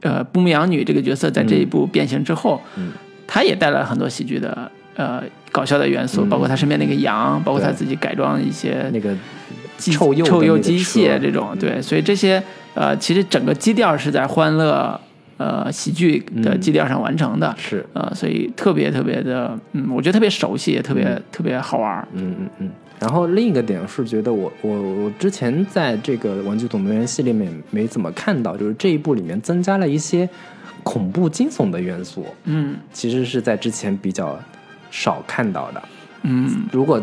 [0.00, 2.92] 呃布牧羊女这个角色在这一部变形之后，嗯。
[3.30, 9.18] 她也带来很多喜剧的呃搞笑的元素，嗯包括她身边那个羊，包括她自己改装一些那个机
[9.78, 12.42] 臭鼬臭鼬机械这种，对，所以这些
[12.74, 15.00] 呃其实整个基调是在欢乐
[15.36, 17.54] 呃喜剧的基调上完成的。
[17.56, 22.08] 是，呃，所以特别特别的，嗯，我觉得特别熟悉，也特别、特别好玩儿。
[22.12, 22.70] 嗯嗯嗯。
[22.98, 30.28] 然后另一个点是觉得我我我之前在这个《玩具总动员》系列里面没怎么看到，就是这一部里面增加了一些
[30.82, 34.36] 恐怖惊悚的元素，嗯其实是在之前比较
[34.90, 35.80] 少看到的。
[36.22, 37.00] 嗯如果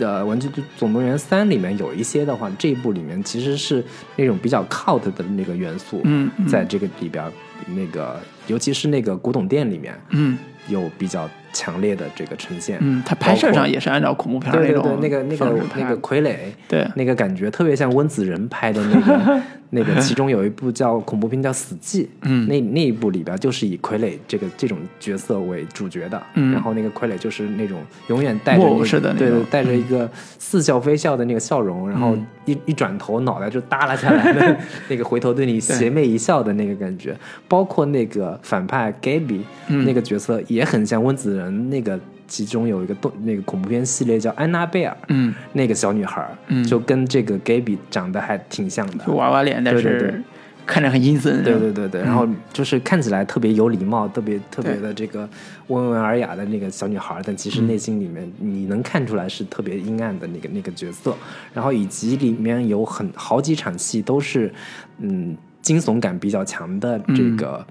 [0.00, 3.84] 呃《玩具总动员三》里面有一些的话，这一部里面其实是
[4.16, 6.02] 那种比较 cult 的那个元素，
[6.48, 7.32] 在这个里边儿，
[7.74, 10.38] 那个尤其是那个古董店里面嗯。
[10.68, 12.78] 有比较强烈的这个呈现。
[12.80, 16.34] 嗯，它拍摄上也是按照恐怖片儿那种对对对，那个那个那个傀儡，
[16.68, 16.86] 对。
[16.94, 19.40] 那个感觉特别像温子仁拍的那个
[19.72, 22.46] 那个，其中有一部叫恐怖片叫《死寂》， 嗯。
[22.48, 26.52] 那那一部里边就是以傀儡这个这种角色为主角的，嗯。
[26.52, 34.56] 然后那个傀儡就是那种永远带着木偶一个对对带着一个似笑非笑的那个笑容，然后一一转头脑袋就耷拉下来的
[34.88, 39.84] 那个回头对你邪魅一笑的那个感觉，包括那个反派 Gaby 嗯。
[39.84, 41.98] 那个角色也很像温子仁那个。
[42.30, 49.12] 其中有一个动那个恐怖片系列叫《安娜贝尔》，嗯，那个小女孩儿，嗯就跟这个 Gaby 长得还挺像的就。
[49.14, 50.22] 娃娃脸，但对对对是
[50.64, 51.42] 看着很阴森。
[51.42, 55.28] 对对对对，然后就是看起来特别有礼貌，特别特别的这个
[55.66, 61.12] 温文尔雅的那个小女孩，但其实内心里面你能看出来是特别阴暗的那个那个角色。
[61.52, 64.54] 然后以及里面有很好几场戏都是
[64.98, 67.66] 嗯惊悚感比较强的这个、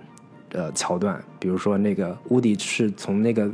[0.54, 3.50] 呃桥段，比如说那个乌迪是从那个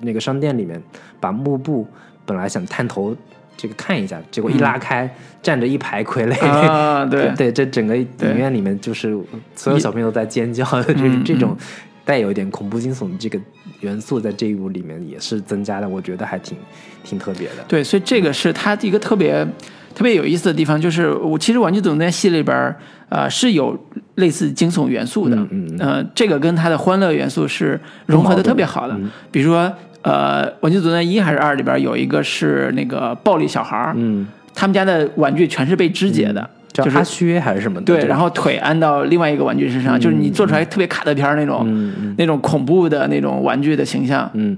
[0.00, 0.82] 那个商店里面，
[1.20, 1.86] 把幕布
[2.24, 3.16] 本来想探头
[3.56, 5.12] 这个看一下，结果一拉开，
[5.42, 6.46] 站着一排傀儡。
[6.46, 9.18] 啊， 对，对，这整个影院里面就是
[9.54, 11.56] 所有小朋友都在尖叫的这嗯这种
[12.04, 13.38] 带有一点恐怖惊悚的这个
[13.80, 16.56] 元素在这一部里面也是增加的，我觉得还挺
[17.04, 17.64] 挺特别的。
[17.68, 19.46] 对，所以这个是它一个特别
[19.94, 22.76] 特别有意思的地方，就是我其实《玩具总动员》系列里边儿，
[23.10, 23.78] 呃，是有
[24.14, 28.94] 类似惊悚元素的，嗯嗯呃，这个跟它的欢乐元素是融合的特别好的。
[28.94, 29.10] 嗯。
[29.30, 29.70] 比如说，
[30.02, 37.84] 呃，《玩具总动员》一还是二里边有一个是那个暴力小孩儿，嗯，他们家的玩具全是被肢解的，就是叫阿靴还是什么的？
[37.84, 42.14] 对，然后腿安到另外一个玩具身上，就是你做出来特别卡的片儿那种、嗯嗯。
[42.16, 44.30] 那种恐怖的那种玩具的形象。
[44.34, 44.56] 嗯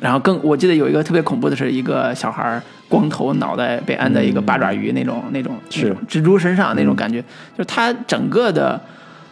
[0.00, 5.94] 然后更我记得有一个特别恐怖的是一个小孩儿光头脑袋被安在一个八爪鱼那种、那种是。
[6.08, 7.20] 蜘蛛身上那种感觉，
[7.56, 8.80] 就是它整个的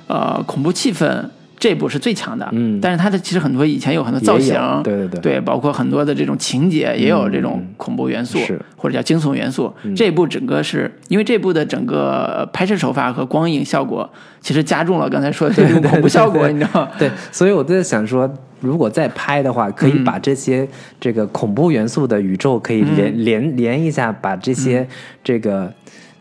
[0.06, 1.24] 呃恐怖气氛
[1.58, 2.46] 这部是最强的。
[2.52, 2.80] 嗯。
[2.80, 5.20] 但是它的其实很多以前有很多造型，对对对。
[5.20, 8.60] 对，包括很多的这种情节也有这种恐怖元素，是。
[8.76, 9.72] 或者叫惊悚元素。
[9.94, 14.08] 这部整个是因为这部的整个拍摄手法和光影效果，
[14.40, 16.88] 其实加重了刚才说的这种恐怖效果，你知道吗？
[16.98, 20.68] 对，所以我在想说，如果再拍的话，可以把这些
[21.00, 24.86] 这个恐怖元素的宇宙可以连、连连一下，把这些
[25.22, 25.72] 这个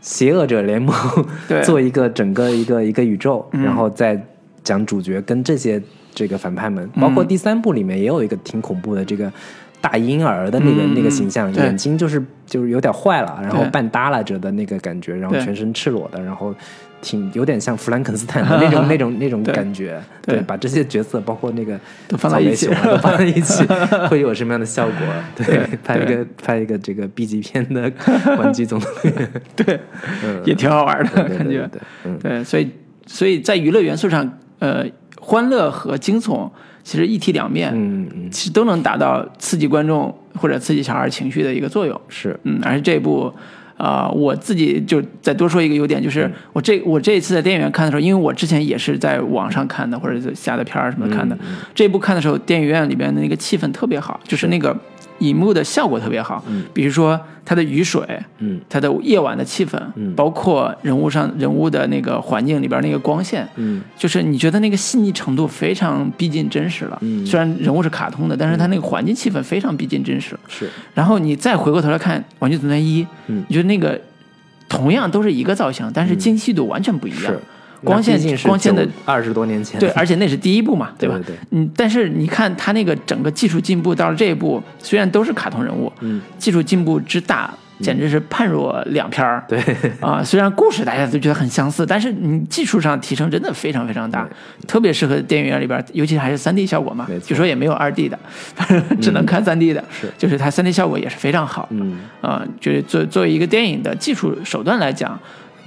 [0.01, 0.95] 邪恶者联盟
[1.47, 1.61] 对。
[1.63, 4.21] 做一个整个一个一个宇宙，然后再
[4.63, 5.81] 讲主角跟这些
[6.13, 9.31] 这个反派们，包括第三部里面也有一个挺恐怖的这个。
[9.81, 16.51] 大婴儿的那个、嗯那个形象，眼睛就是就是有点坏了，然后半耷拉着的那个感觉，然后全身赤裸的，然后
[17.01, 20.01] 挺有点像弗兰肯斯坦的那种 那种那种感觉。
[20.23, 23.63] 对把这些角色，包括那个都放在一起都放在一起，
[24.09, 24.95] 会有什么样的效果？
[25.35, 27.91] 对对，拍一个拍一个这个 B 级片的
[28.37, 29.79] 玩具总动员，对，
[30.23, 31.59] 嗯，也挺好玩的感觉。
[31.67, 32.71] 对对，嗯对，所以
[33.05, 34.83] 所以在娱乐元素上，呃，
[35.19, 36.49] 欢乐和惊悚
[36.83, 42.01] 其实一体两面，嗯嗯其实都能达到刺激观众或者刺激小孩情绪的一个作用。
[42.09, 43.31] 是，嗯，而且这部，
[43.77, 51.37] 啊、我自己就再多说一个优点，就是我这我这一次在电影院看的时候，因为我之前也是在网上看的，或者是下的片儿什么看的，
[51.73, 54.75] 这部看的时候，电影院里边的那个气氛特别好，就是那个
[55.19, 58.01] 荧幕的效果特别好，比如说它的雨水，
[58.39, 58.59] 嗯。
[58.69, 59.79] 它的夜晚的气氛，
[60.15, 63.81] 包括人物上人物的那个环境里边那个光线，嗯。
[63.97, 66.97] 就是你觉得那个细腻程度非常逼近真实了。
[67.01, 67.25] 嗯。
[67.25, 70.37] 虽然人物是卡通的，但是它那个环境气氛非常逼近真实。
[70.47, 73.43] 是，然后你再回过头来看《玩具总动员一》，嗯。
[73.47, 73.99] 你觉得那个
[74.67, 77.21] 同样都是一个造型，但是精细度完全不一样。
[77.21, 77.39] 是
[77.83, 80.93] 光线那毕竟是光线的二十多年前，对，而且那是第一部嘛，吧？
[80.97, 89.43] 对对对嗯，但是你看他那个整个技术进步到了这一步，虽然都是卡通人物，嗯，技术进步之大，简直是判若两片儿。
[89.49, 89.61] 对，
[89.99, 94.27] 啊，虽然故事大家都觉得很相似，但是你技术上提升真的非常非常大，
[94.67, 98.17] 特别适合电影院里边，尤其还是三 D 效果嘛据说也没有二 D 的，
[99.01, 105.19] 只能看三 D 的，是 就是它三 D 效果也是非常好，嗯啊，就是作作为一个电影的技术手段来讲，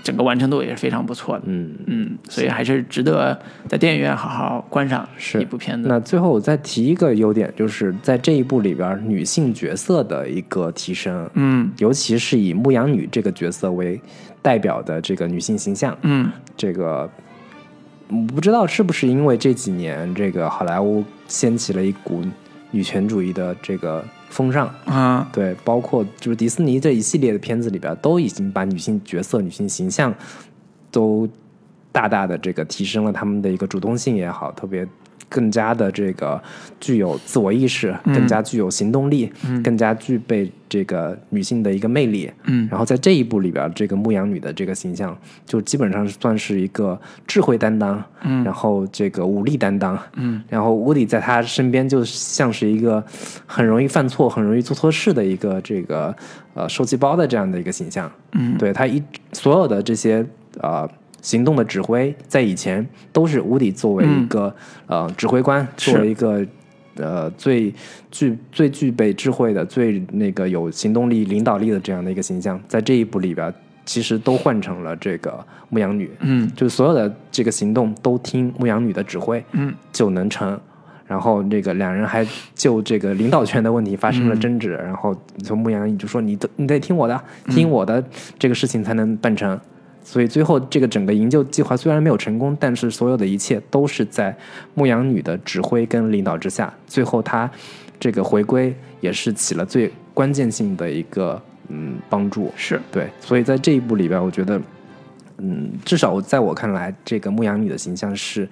[0.08, 1.74] 整个完成度也是非常不错的，嗯。
[1.84, 5.86] 嗯，所以还是值得在电影院好好观赏是一部片子。
[5.86, 14.00] 那最后我再提一个优点，就是在这一部里边女性角色的一个提升，嗯尤其是以牧羊女这个角色为
[14.40, 17.10] 代表的这个女性形象，嗯这个
[18.08, 22.24] 嗯不知道是不是因为这几年这个好莱坞掀起了一股
[22.70, 25.28] 女权主义的这个风尚，啊。
[25.32, 30.14] 对，包括就是迪士尼这一系列的片子里边，都已经把女性角色、女性形象
[30.90, 31.28] 都
[31.90, 34.86] 大大的这个提升了他们的一个主动性也好，特别
[35.28, 36.40] 更加的这个
[36.80, 39.30] 具有自我意识，更加具有行动力，
[39.62, 42.30] 更加具备这个女性的一个魅力。
[42.44, 42.66] 嗯。
[42.70, 48.42] 然后在这一部里边，这个牧羊女的这个形象，就基本上算是一个智慧担当，嗯。
[48.44, 53.04] 然后这个武力担当，嗯，然后乌迪在她身边就像是一个
[53.46, 56.14] 很容易犯错、很容易做错事的一个这个
[56.54, 58.10] 呃受气包的这样的一个形象。
[58.32, 58.56] 嗯。
[58.56, 60.24] 对她一所有的这些
[60.60, 60.88] 呃
[61.20, 64.54] 行动的指挥，在以前都是乌迪作为一个、
[64.86, 66.46] 呃指挥官，作为一个
[66.96, 67.74] 呃最
[68.10, 73.52] 具最具备智慧的、最那个有行动力、领导力的这样的一个形象，在这一部里边，
[73.84, 76.50] 其实都换成了这个牧羊女，嗯。
[76.54, 79.74] 就是所有的这个行动都听牧羊女的指挥，嗯。
[79.92, 80.58] 就能成。
[81.06, 88.04] 然后这个两人还就这个领导权的问题发生了争执，然后从牧羊女就说你得你得听我的，听我的，
[88.38, 89.58] 这个事情才能办成。
[90.08, 94.34] 所以最后这个整个营救计划虽然没有成功，但是所有的一切都是在
[94.72, 96.72] 牧羊女的指挥跟领导之下。
[96.86, 97.50] 最后她
[98.00, 102.50] 这个回归也是起了最关键性的一个嗯帮助。
[102.56, 104.58] 是对，所以在这一部里边，我觉得，
[105.36, 108.48] 嗯，至少在我看来，这个牧羊女的形象是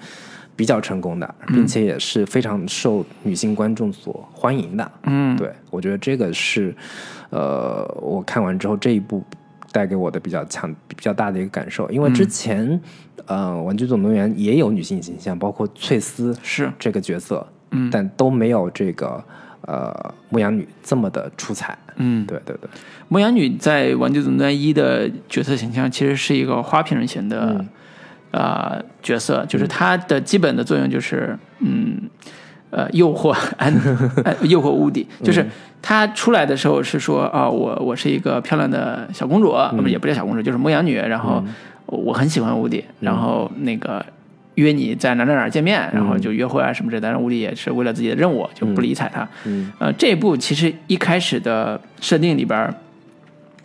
[0.55, 4.92] 比较成功的，并且也是非常受女性观众所欢迎的。
[5.05, 6.77] 嗯，对我觉得这个是，
[7.31, 9.25] 呃，我看完之后这一部
[9.77, 11.87] 带给我的比较强、比较大的一个感受。
[11.91, 12.81] 因为之前，
[13.27, 17.91] 呃，《玩具总动员》也有女性形象，包括翠丝是，这个角色，嗯。
[17.91, 19.23] 但都没有这个
[19.61, 21.77] 呃牧羊女这么的出彩。
[21.97, 22.71] 嗯，对对对，
[23.09, 27.62] 牧羊女在《玩具总动员一》的角色形象其实是一个花瓶人型的、
[28.31, 32.09] 呃角色，就是她的基本的作用就是嗯
[32.70, 33.72] 呃诱惑 安
[34.24, 35.46] 呃诱惑乌迪，就是
[35.81, 39.55] 她出来的时候是说啊、我我是一个漂亮的小公主，
[39.87, 41.42] 也不叫小公主，就是牧羊女，然后
[41.87, 44.05] 我很喜欢乌迪，然后那个。
[44.57, 47.07] 约你在哪哪哪见面，然后就约会啊什么之类的。
[47.07, 49.29] 但是乌迪也是为了自己的任务，就不理睬他。
[49.44, 49.70] 嗯。
[49.79, 52.74] 呃，这一部其实一开始的设定里边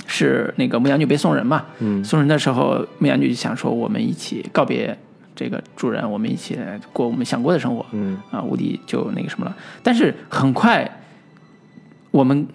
[0.06, 2.04] 是那个牧羊女被送人嘛，嗯。
[2.04, 4.94] 送人的时候，牧羊女就想说我们一起告别
[5.42, 7.84] 这个主人，我们一起来过我们想过的生活。
[7.92, 9.56] 嗯啊，无敌就那个什么了。
[9.82, 10.88] 但是很快，
[12.12, 12.46] 我们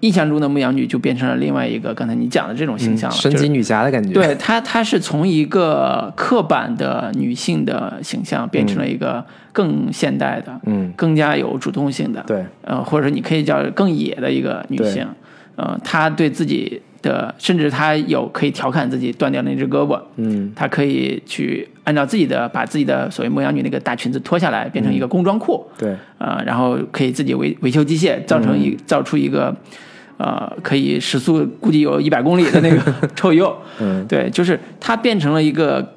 [0.00, 4.12] 印象中的牧羊女就变成了另外一个刚才你讲的这种形象了，就是神奇女侠的感觉。
[4.12, 15.06] 对她，她是从一个刻板的女性的形象变成了一个更现代的、嗯，更加有主动性的，对，呃，或者说你可以叫更野的一个女性。
[15.56, 20.52] 呃，她对自己的，甚至他有可以调侃自己断掉那只胳膊，嗯。
[20.56, 29.54] 他可以去按照自己的把自己的所谓牧羊女那个大裙子脱下来，变成一个工装裤，对，呃，然后可以自己维维修机械，造成一、造出一个
[30.16, 32.80] 呃可以时速估计有一百公里的那个
[33.14, 33.54] 臭鼬。
[33.80, 34.06] 嗯。
[34.06, 35.94] 对，就是他变成了一个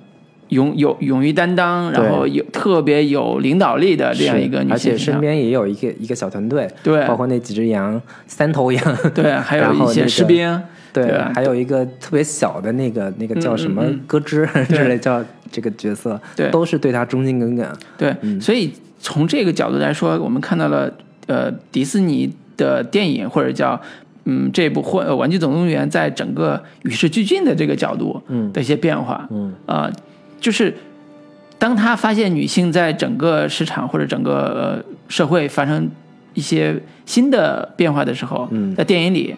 [0.50, 4.98] 勇有勇于担当，然后有特别有领导力的这样一个女性而且。
[4.98, 7.06] 身边也有一个一个小团队，对。
[7.06, 10.64] 包括那几只羊，三头羊，对，还有一些 士兵，
[11.04, 17.66] 对，对还有一个特别小的那个那个叫什么咯吱之类叫这个角色，对都是对他忠心耿耿。
[17.98, 18.40] 对，嗯。
[18.42, 20.92] 所以从这个角度来说，我们看到了
[21.28, 23.80] 呃迪士尼的电影或者叫
[24.26, 28.52] 嗯这部或呃《玩具总动员》在整个与时俱进的这个角度嗯。
[28.52, 29.54] 的一些变化，嗯。
[29.66, 29.92] 呃，
[30.40, 30.74] 就是
[31.58, 35.90] 当他发现女性在整个市场或者整个、呃、社会发生
[36.34, 39.36] 一些新的变化的时候，嗯在电影里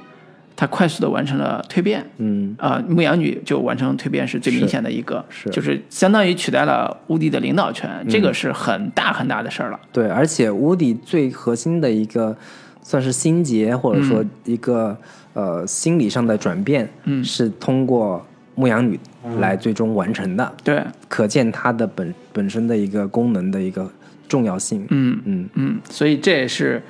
[0.59, 2.53] 他快速的完成了蜕变，嗯。
[2.59, 9.79] 啊，牧羊女就完成蜕变是最明显的一个，是就是相当于取代了乌迪的领导权，这个是很大很大的事儿了。
[9.93, 12.35] 对，而且乌迪最核心的一个
[12.83, 14.97] 算是心结，或者说一个、
[15.31, 17.23] 呃心理上的转变，嗯。
[17.23, 18.99] 是通过牧羊女
[19.39, 23.89] 来最终完成的，对，可见它的本本身的一个功能的一个
[24.27, 24.85] 重要性。
[24.89, 25.21] 嗯。
[25.23, 25.49] 嗯。
[25.53, 26.83] 嗯，所以这也是，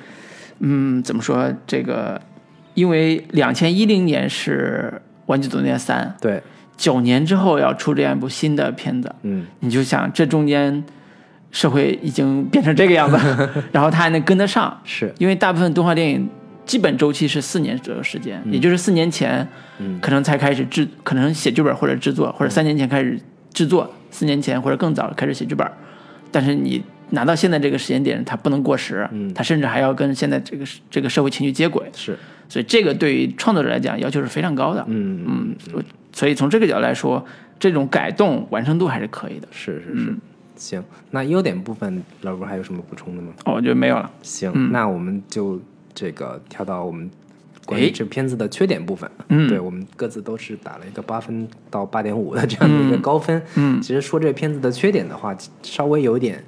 [0.58, 2.20] 嗯，怎么说这个？
[2.74, 4.92] 因为两千一零年是
[5.26, 6.42] 《玩具总动员三》，对，
[6.76, 9.46] 九年之后要出这样一部新的片子，嗯。
[9.60, 10.82] 你就想这中间
[11.50, 13.16] 社会已经变成这个样子，
[13.72, 16.28] 然后他还能跟得上，是，因为大部分动画电影
[16.64, 19.46] 基本周期是四年左右时间，也就是四年前，
[19.78, 19.98] 嗯。
[20.00, 23.18] 可能才开始制，可能写剧本或者制作，或者三年前开始
[23.52, 25.68] 制作，四年前或者更早开始写剧本，
[26.30, 29.34] 但是你拿到现在这个时间点，它不能过时，嗯。
[29.34, 32.16] 它甚至还要跟现在这个这个社会情绪接轨，是，
[32.50, 35.56] 所以这个对于创作者来讲要求是非常高的，嗯嗯，
[36.12, 37.24] 所以从这个角度来说，
[37.58, 39.48] 这种改动完成度还是可以的。
[39.52, 40.14] 是是是。
[40.56, 43.32] 行，那优点部分，老卢还有什么补充的吗？
[43.46, 44.10] 哦，我觉得没有了。
[44.20, 45.58] 行，嗯那我们就
[45.94, 47.08] 这个跳到我们
[47.64, 49.10] 关于这片子的缺点部分。
[49.28, 53.40] 嗯对我们各自都是打了一个八分到八点五的这样的一个高分。
[53.54, 56.44] 嗯其实说这片子的缺点的话，稍微有点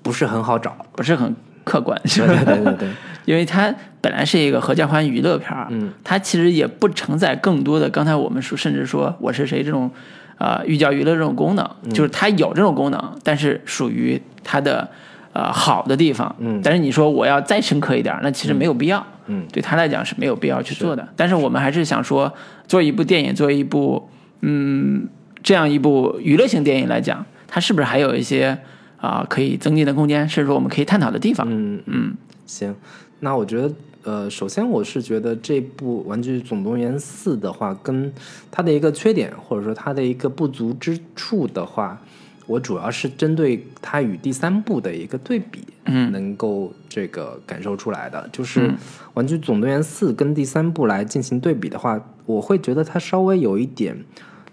[0.00, 0.86] 不是很好找。
[0.92, 2.00] 不是很客观？
[2.04, 2.88] 对对对，
[3.28, 9.90] 因为它本来是一个合家欢娱乐片儿，嗯，它其实也不承载更多的刚才我们说，甚至说我是谁这种，
[10.38, 14.88] 呃，寓教于乐这种功能，嗯就是它有这种功能，但是属于它的
[15.34, 21.06] 呃好的地方，嗯但是你说我要再深刻一点儿，那其实没有必要，嗯对他来讲是没有必要去做的。
[21.14, 22.32] 但是我们还是想说，
[22.66, 24.08] 做一部电影，做一部
[24.40, 25.06] 嗯
[25.42, 28.56] 这样一部娱乐性电影来讲，它是不是还有一些
[29.00, 31.46] 啊、可以增进的空间，甚至说我们可以探讨的地方？
[31.50, 32.14] 嗯嗯
[32.46, 32.74] 行，
[33.20, 38.12] 那我觉得，呃，首先我是觉得这部《玩具总动员四》的话，跟
[38.50, 42.00] 它的一个缺点或者说它的一个不足之处的话，
[42.46, 48.70] 我主要是针对它与第三部的一个对比，嗯能够这个感受出来的，就是嗯
[49.14, 53.96] 《玩具总动员四》跟第三部来进行对比的话，我会觉得它稍微有一点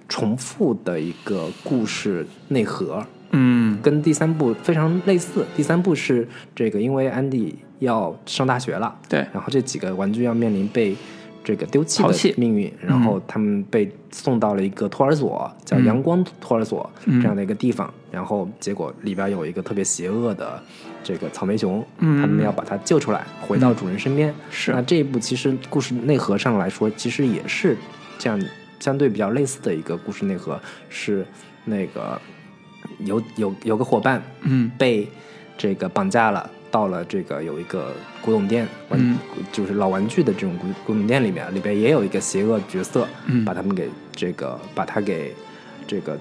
[0.10, 3.06] 重复的一个故事内核。
[3.38, 5.46] 嗯跟第三部非常类似。
[5.58, 10.96] 第三部是这个，因为安迪要上大学了，对，然后这几个玩具要面临被
[11.44, 20.62] 这个丢弃的命运，然后他们被送到了一个托儿所，叫阳光托儿所、这样的一个地方，然后结果里边有一个特别邪恶的
[21.04, 24.34] 这个草莓熊，他们要把它救出来，回到主人身边。
[24.50, 24.72] 是。
[24.72, 27.78] 那这一部其实故事内核上来说，其实也是
[28.18, 28.42] 这样
[28.80, 30.60] 相对比较类似的一个故事内核，
[30.90, 31.24] 是
[31.66, 32.20] 那个
[33.00, 35.08] 有有有个伙伴，嗯，被
[35.58, 39.18] 这个绑架了，到了这个有一个古董店，玩、嗯。
[39.50, 43.46] 就是老玩具的这种古古董店里面，里边也有一个邪恶角色，嗯。
[43.46, 45.34] 把他们给这个把他给
[45.88, 46.18] 这个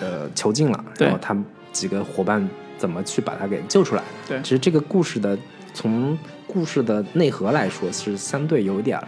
[0.00, 2.48] 呃囚禁了，然后他们几个伙伴
[2.78, 4.02] 怎么去把他给救出来？
[4.26, 4.40] 对。
[4.40, 5.36] 其实这个故事的
[5.74, 6.16] 从
[6.46, 9.06] 故事的内核来说是相对有点儿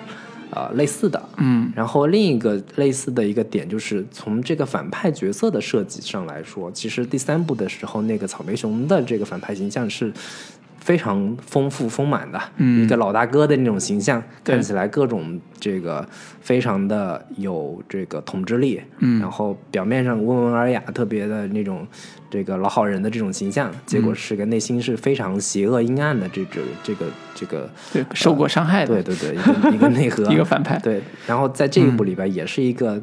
[0.52, 1.72] 呃类似的，嗯。
[1.74, 10.12] 然后另一个类似的一个点就是从这个反派角色的设计上来说，其实第三部的时候那个草莓熊的这个反派形象是
[10.80, 12.84] 非常丰富丰满的，嗯。
[12.84, 16.06] 一个老大哥的那种形象，看起来各种这个
[16.40, 19.20] 非常的有这个统治力，嗯。
[19.20, 21.86] 然后表面上温文尔雅，特别的那种
[22.28, 30.78] 这个老好人的这种形象，结嗯果是个内心是非常邪恶阴暗的这这这个这个对，受过伤害的，对对对，一个一个内核， 一个反派。
[30.78, 33.00] 对，然后在这一部里边也是一个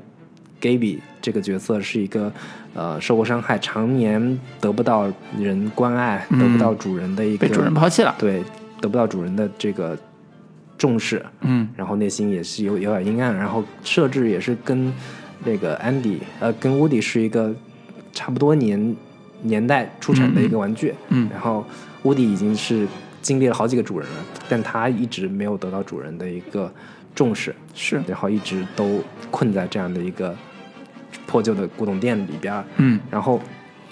[0.61, 2.31] Gaby 这个角色是一个
[2.73, 6.39] 呃受过伤害，常年得不到人关爱，嗯。
[6.39, 8.43] 得不到主人的一个被主人抛弃了，对，
[8.81, 9.97] 得不到主人的这个
[10.77, 11.67] 重视，嗯。
[11.75, 14.91] 然后内心也是有有点阴暗，然后设置也是跟
[15.45, 17.53] 那个 Andy 呃跟 Woody 是一个
[18.11, 18.95] 差不多年
[19.43, 21.63] 年代出产的一个玩具，嗯然后
[22.03, 22.87] Woody 已经是
[23.21, 24.15] 经历了好几个主人了，
[24.49, 26.73] 但他一直没有得到主人的一个
[27.13, 28.99] 重视，是，然后一直都
[29.29, 30.35] 困在这样的一个
[31.27, 32.99] 破旧的古董店里边儿，嗯。
[33.11, 33.39] 然后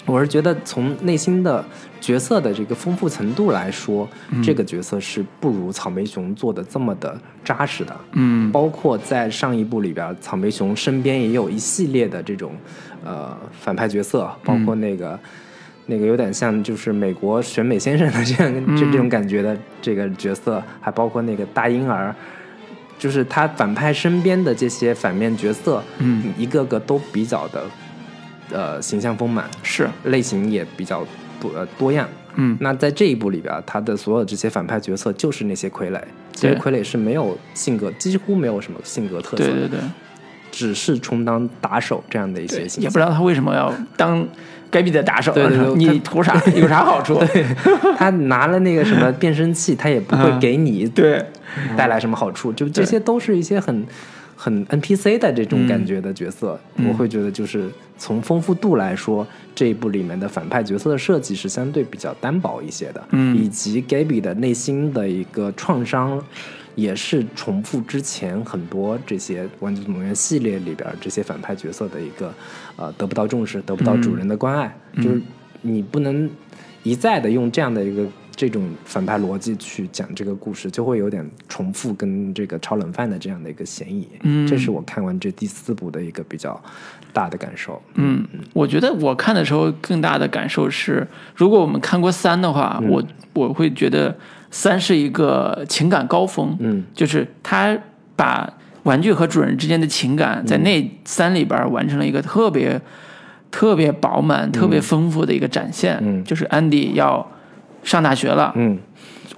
[0.06, 1.64] 我是觉得从内心的
[2.00, 4.08] 角色的这个丰富程度来说，
[4.42, 7.96] 这个角色是不如草莓熊做的这么的扎实的。
[8.12, 8.50] 嗯。
[8.50, 12.52] 包括在上一部里边，草莓熊身边也有一系列的这种
[13.04, 15.18] 呃反派角色，包括那个、
[15.86, 22.14] 那个有点像就是美国选美先生的这样这这种感觉的这个角色，还包括那个大婴儿。
[22.98, 27.64] 就是他反派身边的这些反面角色，嗯，一个个都比较的，
[28.50, 31.06] 呃，形象丰满，是，类型也比较
[31.40, 32.08] 多呃多样。
[32.34, 32.56] 嗯。
[32.60, 36.00] 那在这一部里边，他的所有这些反派角色就是那些傀儡，
[36.32, 39.80] 这些傀儡是没有性格，几乎没有什么性格特色的，对对对。
[40.52, 42.82] 只是充当打手这样的一些，形象。
[42.84, 44.26] 也不知道他为什么要当
[44.70, 46.40] 该逼的打手，对对对你图啥？
[46.54, 47.20] 有啥好处？
[47.96, 51.24] 他拿了那个什么变声器，他也不会嗯给你对
[51.76, 53.86] 带来什么好处，就这些都是一些很
[54.36, 56.58] 很 NPC 的这种感觉的角色。
[56.76, 66.22] 嗯我会觉得就是从丰富度来说，这一部里面的反派角色的设计是相对比较单薄一些的，嗯以及 Gaby 的内心的一个创伤。
[66.74, 72.30] 也是重复之前很多这些《玩具总动员》系列里边这些反派角色的一个，
[72.76, 75.20] 呃，得不到重视，得不到主人的关爱，就是
[75.62, 76.28] 你不能
[76.82, 84.06] 一再的用这样的一个这种反派逻辑去讲这个故事，就会有点重复跟这个炒冷饭的这样的一个嫌疑。
[84.22, 86.62] 嗯这是我看完这第四部的一个比较
[87.14, 87.80] 大的感受。
[87.94, 88.22] 嗯，
[88.52, 94.14] 我觉得我看的时候更大的感受是，如果我们看过三的话，嗯我我会觉得
[94.50, 97.76] 三是一个情感高峰，嗯就是他
[98.14, 98.52] 把
[98.86, 100.46] 玩具和主人之间的情感嗯。
[100.46, 102.80] 在那三里边完成了一个特别
[103.50, 105.98] 特别饱满、特别丰富的一个展现。
[106.00, 106.24] 嗯。
[106.24, 107.26] 就是安迪要
[107.82, 108.78] 上大学了，嗯。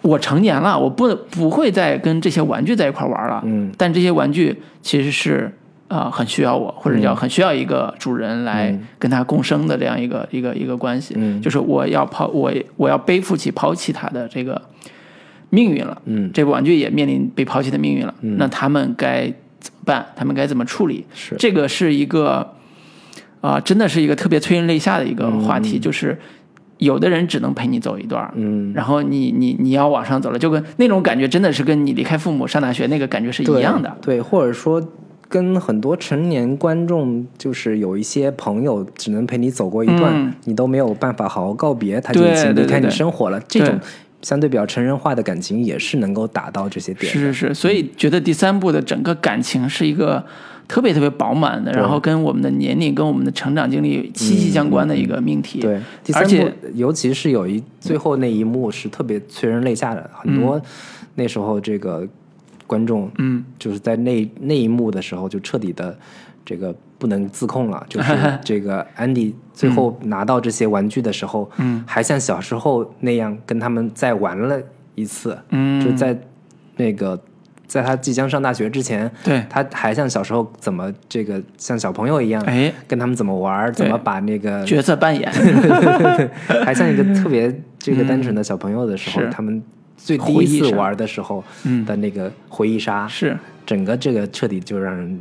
[0.03, 3.43] 我成年了，我不不会再跟这些玩具在一块玩了。
[3.45, 3.73] 嗯。
[3.77, 5.53] 但这些玩具其实是
[5.89, 7.03] 啊、呃很需要我，或者嗯。
[7.03, 11.15] 叫很需要一个主人来跟他共生的这样一个、一个一个关系。
[11.17, 11.43] 嗯。
[11.43, 14.61] 就是我要抛我我要背负起抛弃他的这个
[15.51, 16.01] 命运了。
[16.05, 18.15] 嗯，这部玩具也面临被抛弃的命运了。
[18.21, 19.27] 那他们该
[19.61, 20.07] 怎么办？
[20.17, 21.05] 他们该怎么处理？
[21.15, 22.55] 是这个是一个
[23.41, 26.19] 啊、真的是一个特别催人泪下的一个话题，就是
[26.79, 28.31] 有的人只能陪你走一段。
[28.35, 33.97] 嗯，然后你你你要往上走了，就跟那种感觉真的是跟你离开父母上大学那个感觉是一样的。
[34.03, 34.17] 对。
[34.17, 34.83] 对，或者说。
[35.31, 43.39] 跟很多成年观众，就是有一些朋友只能陪你走过一段，嗯你都没有办法好好告别，他就已经离开你生活了。
[43.41, 43.81] 这种对
[44.23, 47.13] 相对比较成人化的感情，也是能够达到这些点。
[47.13, 50.25] 是是是，所以觉得第三部的整个感情是一个
[50.67, 55.61] 特别特别饱满的，对然后跟我们的年龄、跟我们的成长经历息息相关的一个命题。
[55.61, 60.61] 对，第三而且尤其是有一最后那一幕是特别催人泪下的，很多
[61.15, 62.07] 那时候这个
[62.67, 65.97] 观众，嗯，就是在那那一幕的时候就彻底的
[66.45, 68.13] 这个不能自控了，就是
[68.45, 74.57] 这个安迪最后拿到这些玩具的时候，嗯，还像小时候那样跟他们再玩了
[74.95, 75.85] 一次，嗯。
[75.85, 76.17] 就在
[76.77, 77.21] 那个
[77.67, 85.29] 在他即将上大学之前，对，他还像小时候怎么这个像小朋友一样，哎，跟他们怎么玩，怎么把那个角色扮演，
[86.65, 89.31] 还像一个特别这个单纯的小朋友的时候，是。
[89.33, 89.61] 他们
[89.97, 91.43] 最第一次玩的时候
[91.85, 93.37] 的那个回忆杀，是。
[93.67, 95.21] 整个这个彻底就让人泪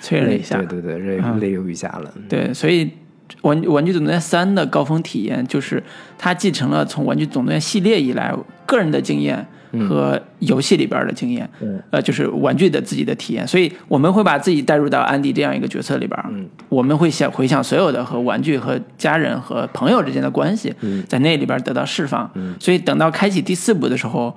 [0.00, 0.58] 催泪一下。
[0.58, 2.12] 对对对，泪泪流雨下了。
[2.28, 2.92] 对，所以
[3.42, 5.82] 玩玩具总动员三的高峰体验就是
[6.16, 8.34] 它继承了从玩具总动员系列以来
[8.66, 9.46] 个人的经验
[9.88, 13.46] 和游戏里边的经验，嗯呃，就是玩具的自己的体验。
[13.46, 22.30] 所以我们会把自己带入到安迪这样一个角色里边，嗯我们会想回想所有的和玩具和家人和朋友之间的关系，嗯在那里边得到释放。
[22.58, 24.34] 所以等到开启第四部的时候。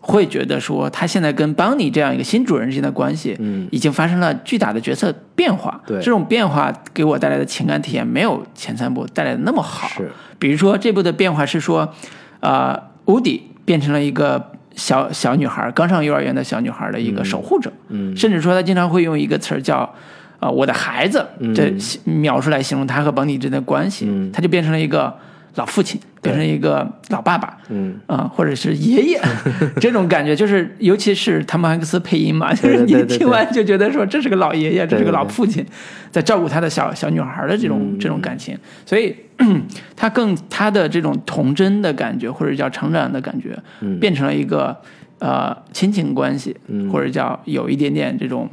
[0.00, 5.80] 会觉得说，他现在跟邦尼这样一个新主人之间的关系，嗯已经发生了巨大的角色变化。
[5.86, 9.88] 对这种变化给我带来的情感体验没有前三部带来的那么好。
[9.88, 11.92] 是，比如说这部的变化是说，
[12.40, 19.92] 呃，乌迪变成了一个小小女孩，刚上幼儿园的小女孩的一个守护者，嗯甚至说他经常会用一个词儿叫。
[20.40, 21.74] 呃，我的孩子，这
[22.04, 25.12] 描述来形容他和邦尼之间的关系，嗯他就变成了一个
[25.58, 27.98] 老父亲，变成一个老爸爸，嗯。
[28.06, 29.20] 啊、或者是爷爷，
[29.80, 35.64] 这种感觉就是，尤其是汤姆汉克斯配音嘛，就是你听完就觉得说这是个老爷爷，这是个老父亲，
[36.10, 37.98] 在照顾他的小小女孩的这种、嗯。
[37.98, 38.56] 这种感情，
[38.86, 39.14] 所以
[39.96, 43.98] 他更他的这种童真的感觉，或者叫成长的感觉，嗯。
[43.98, 44.76] 变成了一个
[45.18, 46.88] 呃亲情关系，嗯。
[46.90, 48.48] 或者叫有一点点这种。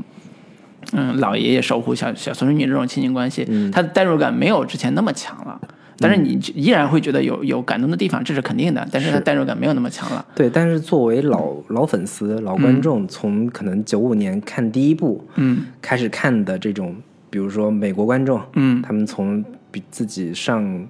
[0.93, 3.71] 嗯，老爷爷守护小小孙女这种亲情关系，嗯。
[3.71, 5.59] 他的代入感没有之前那么强了，
[5.97, 10.25] 但是你依然会觉得有有感动的地方，这是肯定的，但是他代入感没有那么强了。
[10.35, 15.65] 对，但是作为老老粉丝、老观众，从可能九五年看第一部，嗯。
[15.81, 16.95] 开始看的这种，
[17.29, 18.81] 比如说美国观众，嗯。
[18.81, 20.87] 他们从比自己上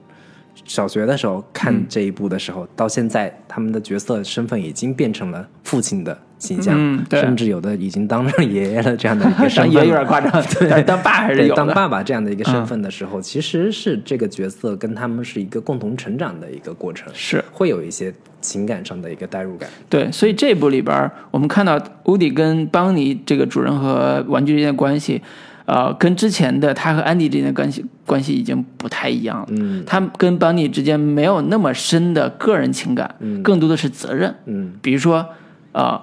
[0.63, 1.85] 小学的时候看嗯。
[1.87, 9.95] 这一部的时候，到现在他们的角色身份已经变成了父亲的形象，嗯对甚至有的已经当上爷爷了这样的一个 身当份爷有。
[9.95, 19.67] 点夸张， 对当爸还是，有当爸爸这样的一个身份的时候，其实是这个角色跟他们是一个共同成长的一个过程，是会有一些情感上的一个代入感。
[19.89, 25.21] 对，所以这部里边我们看到乌迪跟邦尼这个主人和玩具之间的关系，
[25.65, 29.47] 呃，跟之前的他和安迪之间的关系关系已经不太一样了。
[29.49, 34.35] 嗯他跟邦尼之间没有那么深的个人情感，嗯更多的是责任。
[34.45, 35.25] 嗯比如说，
[35.71, 35.99] 呃，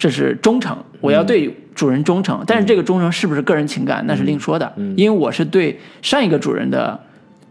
[0.00, 4.72] 这是忠诚，我要对主人忠诚，但是这个忠诚是不是个人情感，那是另说的。
[4.96, 6.98] 因为我是对上一个主人的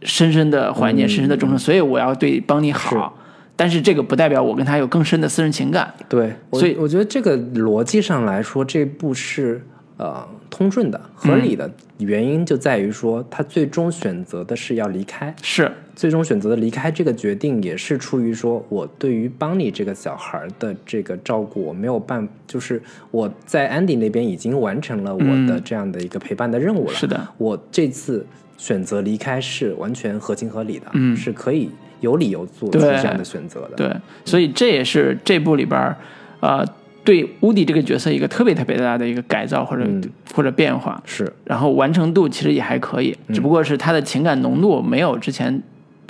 [0.02, 3.16] 深深的怀念、深深的忠诚，所以我要对邦尼好。
[3.56, 5.93] 但是这个不代表我跟他有更深的私人情感。
[6.08, 9.64] 对，所以我觉得这个逻辑上来说，这部是
[10.00, 11.70] 呃通顺的、合理的。
[12.00, 22.82] 原因就在于说，他最终选择的是要离开，是，最终选择的离开这个决定，也是出于说我对于邦尼这个小孩的这个照顾，我没有办，就是
[23.12, 26.93] 我在安迪那边已经完成了我的这样的一个陪伴的任务了。
[26.93, 28.26] 是的，我这次
[28.58, 31.70] 选择离开是完全合情合理的，嗯是可以
[32.00, 33.76] 有理由做出这样的选择的。
[33.76, 33.93] 对，
[34.24, 35.97] 所以这也是这部里边儿，
[36.39, 36.66] 呃，
[37.04, 40.02] 对乌迪这个角色一个特别特别大的一个改造或者、嗯
[40.34, 41.02] 或者变化。
[41.06, 45.62] 是，然后完成度其实也还可以，嗯只不过是他的情感浓度没有之前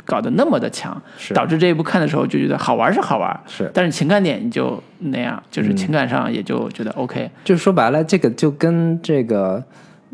[0.06, 7.30] 搞得那么的强，是导致这一部看的时候就觉得好玩是好玩，是但是情感点就那样，嗯就是情感上也就觉得 OK。
[7.44, 9.64] 就是说白了，这个就跟这个。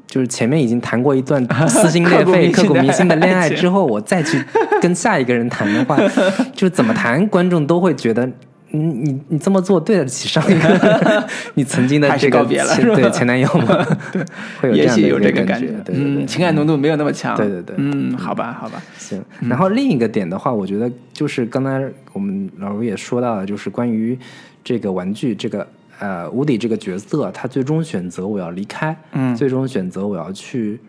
[0.08, 4.40] 就是前面已经谈过一段 撕心裂肺、刻骨铭心的恋爱之后，我再去
[4.80, 5.98] 跟下一个人谈的话，
[6.54, 8.30] 就怎么谈，观众都会觉得，
[8.72, 13.86] 你你你这么做对得起上一个 你曾经的这个告别了对前男友吗？
[14.12, 14.24] 对，
[14.60, 17.76] 会有这也许有这个感觉，对对对嗯，情感浓度没有那么强，对对对。
[17.78, 24.18] 嗯，好吧，好吧，行，然后另一个点的话，我觉得就是刚才我们老卢也说到了，就是关于
[24.64, 25.66] 这个玩具这个
[26.00, 29.36] 呃乌迪这个角色，他最终选择我要离开，嗯。
[29.36, 30.80] 最终选择我要去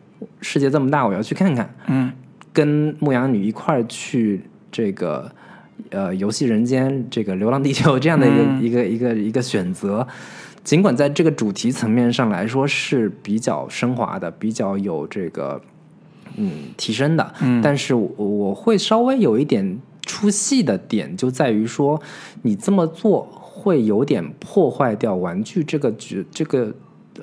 [0.41, 2.11] 世界这么大，我要去看看，嗯。
[2.53, 4.41] 跟牧羊女一块儿去
[4.73, 5.31] 这个
[5.91, 8.63] 呃游戏人间这个流浪地球这样的一个、嗯。
[8.63, 10.07] 一个一个一个选择。
[10.65, 15.61] 尽管在这个主题层面上来说是比较升华的，比较有这个
[16.37, 17.63] 嗯提升的，嗯。
[17.63, 22.03] 但是我我会稍微有一点出戏的点就在于说，
[22.43, 26.75] 你这么做会有点破坏掉玩具这个角这个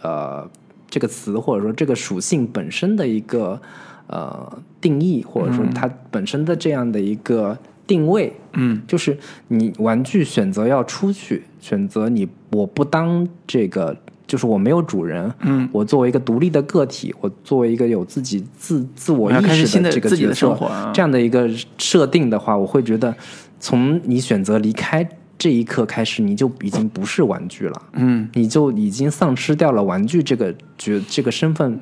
[0.02, 0.50] 呃
[0.90, 3.62] 这个词或者说这个属性本身的一个
[4.08, 8.34] 呃定义，或者说它本身的这样的一个定位。
[8.54, 8.82] 嗯。
[8.88, 9.18] 就是
[9.48, 13.96] 你玩具选择要出去，选择你我不当这个，
[14.28, 20.92] 就是我没有主人，嗯，我作为一个独立的个体，我作为一个有自己自自我意识的这个角色自己的生活啊。
[20.94, 23.14] 这样的一个设定的话，我会觉得
[23.60, 25.08] 从你选择离开
[25.38, 31.80] 这一刻开始，你就已经不是玩具了，嗯，你就已经丧失掉了玩具这个角这个身份，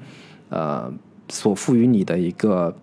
[0.49, 0.91] 呃，
[1.29, 2.75] 所赋予你的一个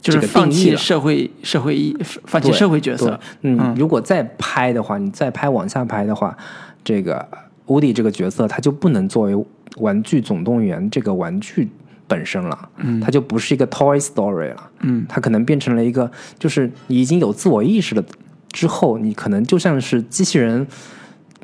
[0.00, 3.18] 就是放弃社会社会意，放弃社会角色。
[3.42, 6.36] 嗯，如果再拍的话，你再拍往下拍的话，
[6.84, 7.26] 这个
[7.66, 9.34] 乌迪这个角色他就不能作为
[9.78, 11.68] 《玩具总动员》这个玩具
[12.06, 18.04] 本身了，嗯，他就不是一个 Toy Story 了，嗯，他可能变成了一个，就是你已经有自我意识了
[18.50, 20.66] 之后，你可能就像是机器人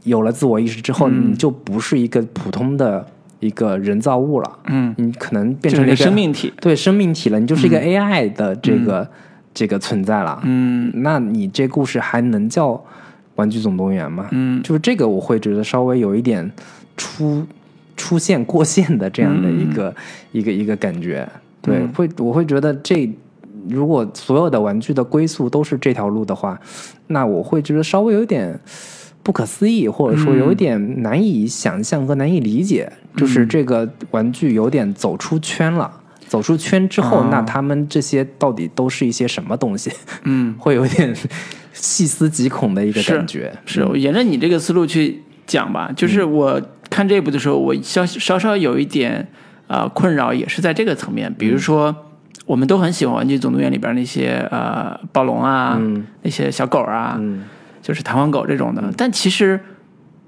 [0.05, 1.33] 有了自我意识之后，嗯。
[1.33, 3.07] 你就不是一个普通的
[3.45, 6.51] 一个人造物了，嗯，你可能变成了一个生命体。
[6.63, 9.07] 对生命体了，你就是一个 AI 的这个、
[9.53, 10.41] 这个存在了。
[10.45, 12.71] 嗯那你这故事还能叫
[13.35, 14.29] 《玩具总动员》吗？
[14.31, 16.51] 嗯，就是这个，我会觉得稍微有一点
[16.97, 17.47] 出
[17.99, 19.95] 出现过线的这样的一个、
[20.33, 21.29] 一个一个感觉。
[21.61, 23.13] 对，嗯会我会觉得这
[23.69, 26.59] 如果所有的玩具的归宿都是这条路的话，
[27.09, 28.59] 那我会觉得稍微有点。
[29.25, 35.91] 不可思议，或者说有一点难以想象和难以理解，就是这个玩具有点走出圈了。
[36.27, 39.91] 走出圈之后，哦那他们这些到底都是一些什么东西？
[40.25, 41.15] 嗯， 会有点
[41.73, 43.53] 细思极恐的一个感觉。
[43.67, 45.91] 是我沿着你这个思路去讲吧。
[45.97, 46.61] 就是我
[46.91, 49.27] 看这部的时候，我稍稍稍有一点
[49.69, 51.33] 啊、呃困扰，也是在这个层面。
[51.39, 51.95] 比如说，
[52.47, 57.45] 我们都很喜欢《玩具总动员》里边那些呃暴龙啊，嗯那些小狗啊，嗯
[57.85, 58.83] 就是弹簧狗这种的。
[58.97, 59.61] 但其实，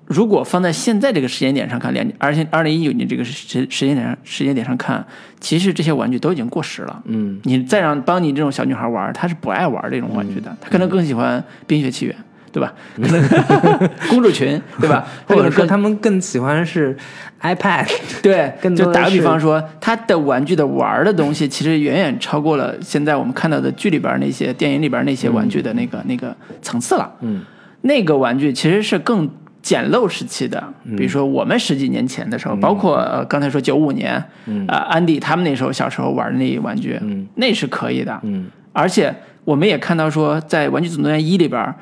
[0.07, 5.05] 如果放在现在这个时间点上看，两而且二零一九年这个时时间点上时间点上看，
[5.41, 7.03] 其实这些玩具都已经过时了。
[7.07, 12.15] 嗯你再让帮你这种小女孩玩，她是不爱玩这种玩具的，她可能更喜欢《冰雪奇缘》，
[12.57, 12.73] 对吧？
[12.97, 15.07] 可 能公主裙，对吧？
[15.29, 16.97] 或者说他们更喜欢是
[17.43, 17.87] iPad，
[18.23, 27.13] 对，更多就打个比方说，他的玩具的玩的东西，其实远远超过了现在我们看到的剧里边那些、电影里边那些玩具的那个、那个层次了。
[27.21, 27.43] 嗯
[27.83, 29.29] 那个玩具其实是更
[29.61, 30.65] 简陋时期的，
[30.97, 38.19] 比如说我们十几年前的时候，包括呃刚才说九五年，嗯啊、安迪他们那时候小时候玩的那些玩具，嗯那是可以的。
[38.23, 41.75] 嗯而且我们也看到说，在《玩具总动员一》里边儿，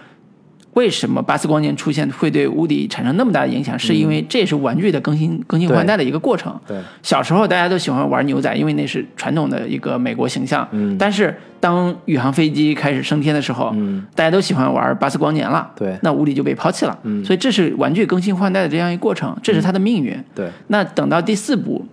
[0.74, 3.78] 为什么巴斯光年出现会对乌迪产生那么大的影响？
[3.78, 6.58] 是因为这也是玩具的更新更新换代的一个过程。
[6.66, 10.68] 对，小时候大家都喜欢玩牛仔，因为那是传统的一个美国形象。
[10.72, 15.70] 嗯但是当宇航飞机开始升天的时候，嗯大家都喜欢玩巴斯光年了。
[15.76, 16.98] 对那乌迪就被抛弃了。
[17.04, 20.16] 嗯所以这是玩具更新换代的这样一个过程，这是它的命运。
[20.34, 21.86] 对，那等到第四部，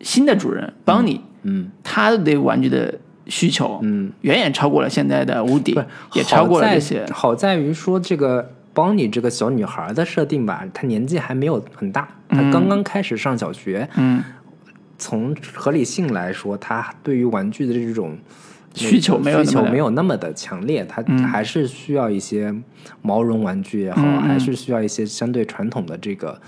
[0.00, 2.94] 新的主人邦尼，嗯他对玩具的
[3.26, 7.06] 需求，嗯，远远超过了现在的无敌不是，也超过了好在这些。
[7.12, 13.88] 好在于说这个邦尼这个小女孩的设定吧，她年纪还没有很大，她刚刚开始上小学。
[13.96, 14.22] 嗯，
[14.98, 18.16] 从合理性来说，她对于玩具的这种
[18.74, 22.54] 需求没有那么需求的没有那么的强烈，她嗯还是需要一些
[23.02, 26.40] 毛绒玩具也好，还是需要一些相对传统的这个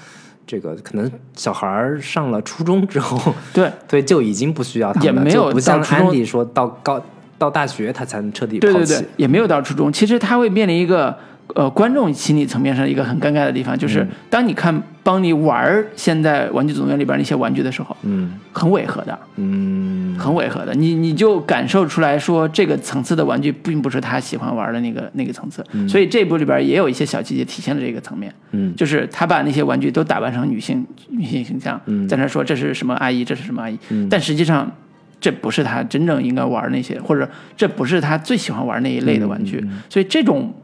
[0.53, 7.03] 这个，可能小孩儿上了初中之后，对 对就已经不需要他们了，也没有不像安迪说到高
[7.39, 8.75] 到大学他才能彻底抛弃。
[8.75, 9.91] 对对对，也没有到初中。
[9.91, 11.17] 其实他会面临一个
[11.55, 20.75] 呃观众心理层面上一个很尴尬的地方，嗯就是当你看邦尼玩儿现在《玩具总动员》里边那些玩具的时候，嗯很违和的，嗯很违和的。
[20.75, 25.65] 你你就感受出来说，这个层次的玩具并不是他喜欢玩的那个那个层次。
[25.89, 28.33] 所以这部里边也有一些小细节体现了这个层面。
[28.53, 33.79] 嗯就是他把那些玩具都打扮成女性女性形象，嗯在那说这是什么阿姨，这是什么阿姨，
[34.09, 34.71] 但实际上
[35.21, 40.55] 这不是他真正应该玩那些，或者这不是他最喜欢玩那一类的玩嗯具，所以这种。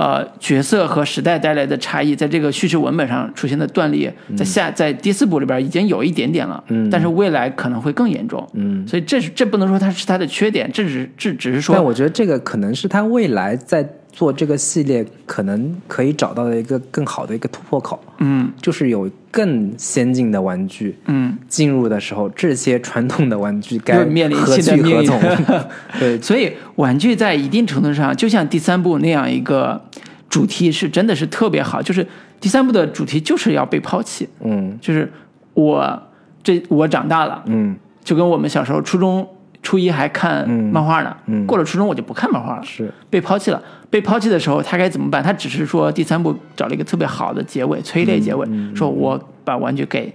[0.00, 6.88] 呃，角色和时代带来的差异，在这个叙事文本上出现的断裂，在下在第四部里边已经有一点点了，嗯。
[6.88, 8.88] 但是未来可能会更严重，嗯。
[8.88, 18.50] 所以这是这不能说它是它的缺点，这只这只是说，但我觉得这个可能是它未来在做这个系列可能可以找到的一个更好的一个突破口，嗯。
[18.60, 25.64] 就是有更先进的玩具嗯，进入的时候，这些传统的玩具该面临何新的命运去何从？
[25.98, 29.80] 对，所以玩具在一定程度上，就像第三部那样一个
[30.28, 32.06] 主题是真的是特别好，就是
[32.40, 34.76] 第三部的主题就是要被抛弃，嗯。
[34.80, 35.10] 就是
[35.54, 36.02] 我
[36.42, 37.76] 这我长大了，嗯。
[38.02, 39.26] 就跟我们小时候初中
[39.62, 43.62] 初一还看嗯漫画呢，嗯过了初中我就不看漫画了，是被抛弃了。
[43.90, 45.22] 被抛弃的时候，他该怎么办？
[45.22, 50.14] 他只是说第三部找了一个特别好的结尾，催泪结尾，说我把玩具给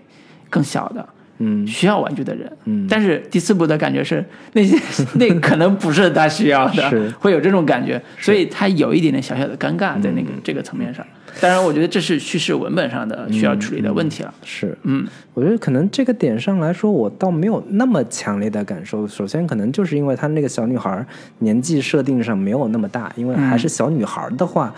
[0.49, 1.05] 更小的。
[1.37, 4.23] 嗯需要玩具的人，嗯但是第四部的感觉是
[4.53, 4.79] 那些
[5.19, 11.05] 那可能不是他需要的，是会有这种感觉，所以他有一点点小小的尴尬在那嗯个、这个层面上。
[11.41, 14.33] 当然，我觉得这是叙事文本上的需要处理的问题了。
[14.43, 19.07] 是，嗯我觉得可能这个点上来说，我倒没有那么强烈的感受。
[19.07, 21.05] 首先，可能就是因为她那个小女孩
[21.39, 24.73] 年纪设定上没有那么大，因为还是小女孩的话，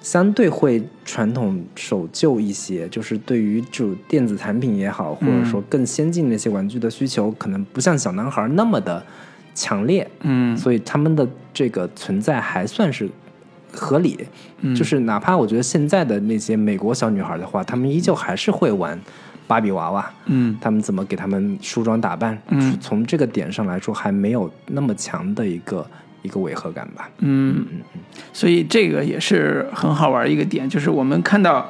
[0.00, 9.02] 相对会传统守旧一些，就是对于这种电子产品也好，或者说更先进的一些玩具的需求，可能不像小男孩那么的
[9.54, 13.08] 强烈，嗯所以他们的这个存在还算是
[13.72, 14.18] 合理。
[14.60, 14.74] 嗯。
[14.74, 18.98] 就是哪怕我觉得现在的那些美国小女孩的话，她们依旧还是会玩
[19.46, 20.56] 芭比娃娃，嗯。
[20.60, 22.78] 她们怎么给她们梳妆打扮，嗯。
[22.80, 25.86] 从这个点上来说，还没有那么强的一个
[26.22, 27.10] 一个违和感吧。
[27.18, 27.66] 嗯，
[28.32, 31.68] 所以这个也是很好玩一个点，就是我们看到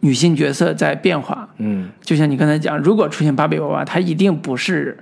[0.00, 1.88] 女性角色在变化，嗯。
[2.02, 4.98] 就像你刚才讲，如果出现芭比娃娃，它一定不是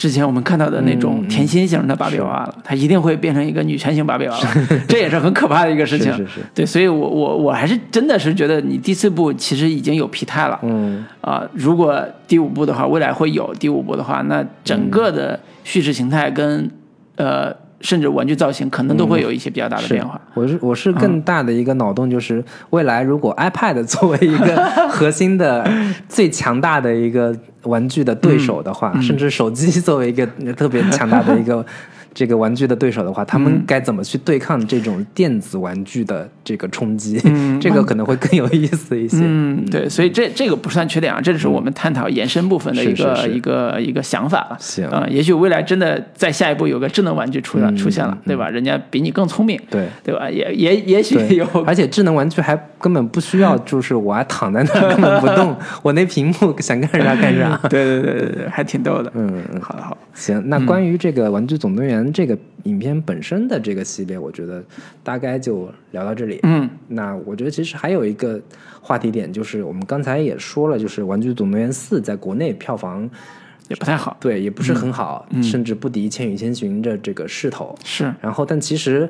[0.00, 4.48] 之前我们看到的那种甜心型的芭比娃娃了，它一定会变成一个女权型芭比娃娃，
[4.88, 6.10] 这也是很可怕的一个事情。
[6.12, 6.40] 是是是。
[6.54, 10.58] 对，所以我我我还是真的是觉得你第四部其实已经有疲态了。
[10.62, 11.04] 嗯。
[11.20, 16.70] 啊、如果第五部的话，未来会有第五部的话，那整个的叙事形态跟、
[17.16, 20.20] 呃，甚至玩具造型可能都会有一些比较大的变化。
[20.34, 24.56] 我是我是更大的一个脑洞，就是未来如果 iPad 作为一个
[24.88, 25.66] 核心的
[26.08, 31.64] 最强大的一个玩具的对手的话，甚至手机作为一个特别强大的一个
[32.12, 37.20] 这个玩具的对手的话，他们该怎么去对抗这种电子玩具的这个冲击？
[37.60, 39.18] 这个可能会更有意思一些。
[39.22, 44.56] 嗯，对，所以这这个不算缺点啊，这只是我们探讨延伸部分的一个一个一个想法了。
[44.58, 48.48] 行啊、也许未来真的在下一步有个智能玩具出来、嗯出现了，对吧？
[48.50, 49.86] 人家比你更聪明，对。
[50.02, 50.28] 对吧？
[50.28, 57.56] 也也也许有，而且智能玩具还根本不需要，就是我还躺在那儿根本不动， 我那屏幕想干啥干啥。
[57.68, 59.10] 对对对对对，还挺逗的。
[59.14, 64.62] 嗯，嗯好的好，行，那关于这个《玩具总动员》这个影片本身的这个系列，我觉得
[65.02, 66.38] 大概就聊到这里。
[66.42, 68.40] 嗯那我觉得其实还有一个
[68.80, 73.08] 话题点，就是我们刚才也说了，就是《玩具总动员四》在国内票房
[73.68, 77.74] 也不太好，对也不是很好，甚至不敌《千与千寻》的这个势头。
[77.84, 79.08] 是然后，但其实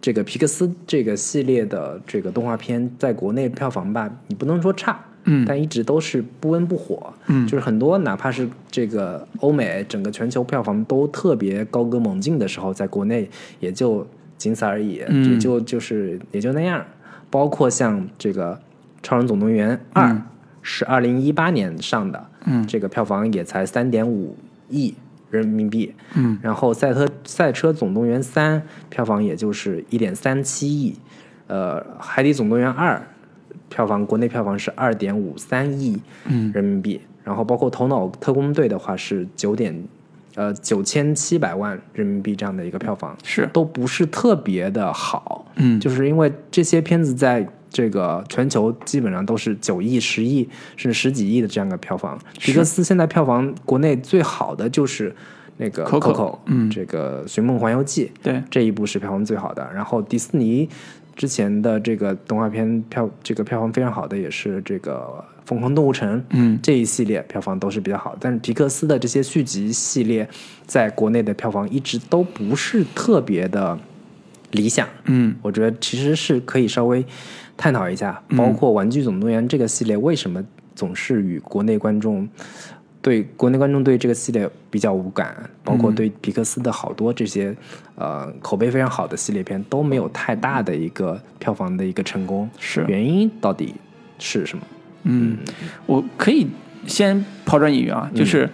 [0.00, 5.44] 这个皮克斯这个系列的这个动画片在国内票房吧，你不能说差，嗯。
[5.46, 7.46] 但一直都是不温不火，嗯。
[7.46, 14.06] 就是很多哪怕是这个欧美整个全球票房都特别高歌猛进的时候，在国内也就
[14.36, 15.32] 仅此而已，嗯。
[15.32, 16.84] 也就就是也就那样。
[17.30, 18.54] 包括像这个
[19.02, 20.22] 《超人总动员二》嗯。
[20.62, 22.66] 是二零一八年上的，嗯。
[22.66, 24.36] 这个票房也才三点五
[24.68, 24.94] 亿
[25.30, 26.38] 人民币，嗯。
[26.42, 30.94] 然后赛车赛车总动员三票房也就是一点三七亿，
[31.46, 33.00] 呃，海底总动员二
[33.70, 39.74] 票房国内票房是二点五三亿嗯人民币，然后包括头脑特工队的话是九点
[40.34, 52.18] 呃九千七百万人民币这样的一个票房，是，都不是特别的好，嗯就是因为这些片子在这个全球基本上都是九亿、十亿甚至十几亿的这样的票房。
[52.38, 55.14] 皮克斯现在票房国内最好的就是
[55.56, 59.70] 那个 Coco，嗯这个《寻梦环游记》对，这一部是票房最好的。
[59.72, 60.68] 然后迪士尼
[61.20, 70.26] 之前的这个动画片票这个票房非常好的也是这个《疯狂动物城》，嗯这一系列票房都是比较好，但是皮克斯的这些续集系列
[70.64, 73.78] 在国内的票房一直都不是特别的
[74.52, 74.88] 理想。
[75.04, 77.04] 嗯我觉得其实是可以稍微
[77.54, 80.42] 探讨一下，包括《玩具总动员》这个系列为什么
[80.74, 82.26] 总是与国内观众
[83.02, 85.34] 对国内观众对这个系列比较无感，
[85.64, 87.54] 包括对皮克斯的好多这些
[87.96, 93.74] 呃口碑非常好的系列片都没有太大的一个票房的一个成功，是原因到底
[94.18, 94.64] 是什么？
[95.04, 95.38] 嗯，
[95.86, 96.46] 我可以
[96.86, 98.48] 先抛砖引玉嗯啊，就是。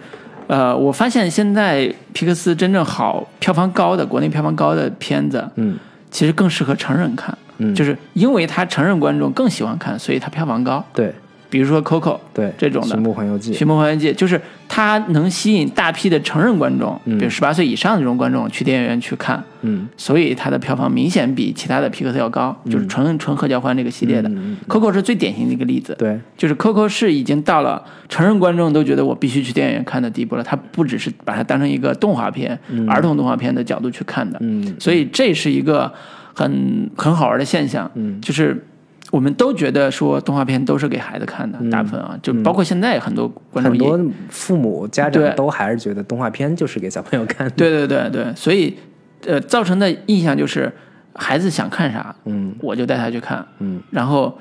[0.49, 5.77] 呃，我发现现在皮克斯真正好、票房高的国内票房高的片子，嗯
[6.09, 10.81] 其实更适合成人看，嗯，就是因为他成人观众更喜欢看，所以他票房高。
[10.93, 11.13] 对
[11.49, 12.89] 比如说 Coco 对这种的。
[12.89, 19.87] 寻梦环游记《寻梦环游记》，就是它能吸引大批的成人观众，比如十八岁以上的这种观众去电影院去看，嗯。
[19.95, 24.29] 所以它的票房明显比其他的皮克斯要高，就是纯纯合家欢这个系列的。
[24.29, 26.19] 嗯 Coco 是最典型的一个例子，对。
[26.35, 34.75] 就是 Coco 是已经到了成人观众都觉得我必须去电影院看的地步了，它不只是把它当成一个动画片、儿童动画片的角度去看的，嗯。
[34.79, 35.91] 所以这是一个
[36.33, 38.19] 很很好玩的现象，嗯。
[38.21, 38.65] 就是
[39.11, 47.51] 我们都觉得说动画片都是给孩子看的，大部分啊，就包括现在很多观众嗯很多父母家长都还是觉得动画片就是给小朋友看的。
[47.51, 48.77] 对对对对，所以
[49.25, 50.71] 呃造成的印象就是
[51.13, 52.53] 孩子想看啥，嗯。
[52.59, 53.81] 我就带他去看，嗯。
[53.91, 54.37] 然后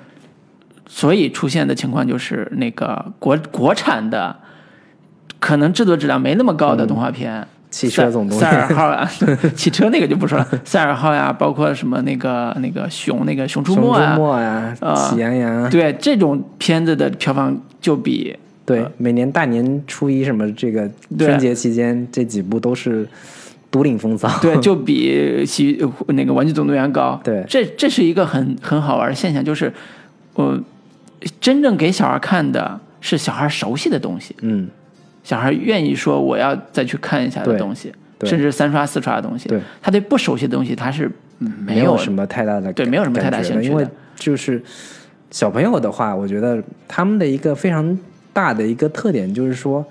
[0.86, 4.36] 所以出现的情况就是那个国国产的
[5.38, 7.46] 可能制作质量没那么高的动画片。
[7.66, 9.10] 嗯汽车总动员赛尔号啊，
[9.54, 23.06] 汽车那个就不说了，赛尔号呀，包括什么那个那个熊那个熊出没熊出没呀，啊喜羊羊，对这种片子的票房就比对，每年大年初一什么这个春节期间这几部都是
[23.70, 24.28] 独领风骚。
[24.40, 27.20] 对，就比 喜那个《玩具总动员》高。
[27.22, 29.72] 对这这是一个很很好玩的现象，就是，
[30.34, 30.58] 呃，
[31.40, 34.68] 真正给小孩看的是小孩熟悉的东西，嗯，
[35.26, 39.48] 小孩愿意说我要再去看一下的东西，甚至三刷四刷的东西。
[39.48, 41.10] 对，他对不熟悉的东西他是
[41.40, 44.62] 嗯没有什么太大的对没有什么太大兴趣的因为就是
[45.32, 47.98] 小朋友的话，我觉得他们的一个非常
[48.32, 49.84] 大的一个特点就是说。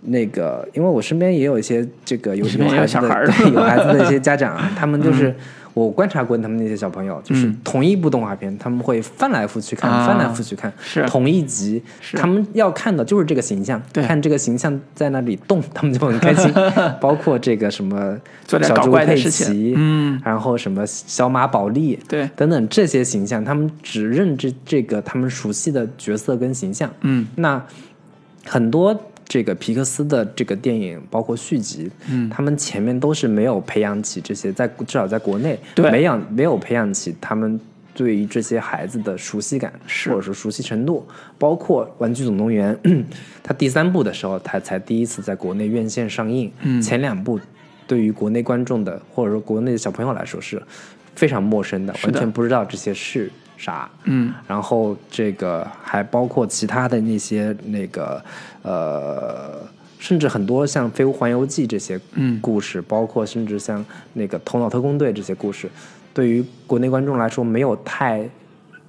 [0.00, 5.34] 那个，因为我身边也有一些这个有你身边也有孩子的小孩儿对有孩子的一些 家长啊，他们就是、
[5.78, 11.82] 我观察过他们那些小朋友，就是嗯同一部动画片，他们会翻来覆去看，啊翻来覆去看，是同一集，
[12.14, 16.52] 他们要看的就是这个形象，看这个形象在那里动，他们就很开心。
[17.00, 26.90] 包括这个什么小猪佩奇，嗯，然后什么小马宝莉，对等等这些形象，他们只认知这个他们熟悉的角色跟形象。
[27.02, 27.62] 嗯，那
[28.44, 28.98] 很多
[29.28, 37.60] 这个皮克斯的这个电影，包括续集，嗯，他们前面都是没有培养起这些，在至少在国内，对没养没有培养起他们。
[37.94, 41.04] 对于这些孩子的熟悉感，是或者说熟悉程度，
[41.36, 42.72] 包括《玩具总动员》，
[43.42, 46.48] 它第三部的时候，它才第一次在国内院线上映。
[46.62, 47.40] 嗯前两部
[47.88, 50.62] 对于国内观众的，或者说国内的小朋友来说是
[51.16, 53.90] 非常陌生的，的完全不知道这些是啥。
[54.04, 58.24] 嗯，然后这个还包括其他的那些那个
[58.62, 59.60] 呃，
[59.98, 65.68] 甚至很多像《飞屋环游记》这些嗯故事，包括甚至像那个《头脑特工队》这些故事，
[66.12, 68.22] 对于国内观众来说没有太，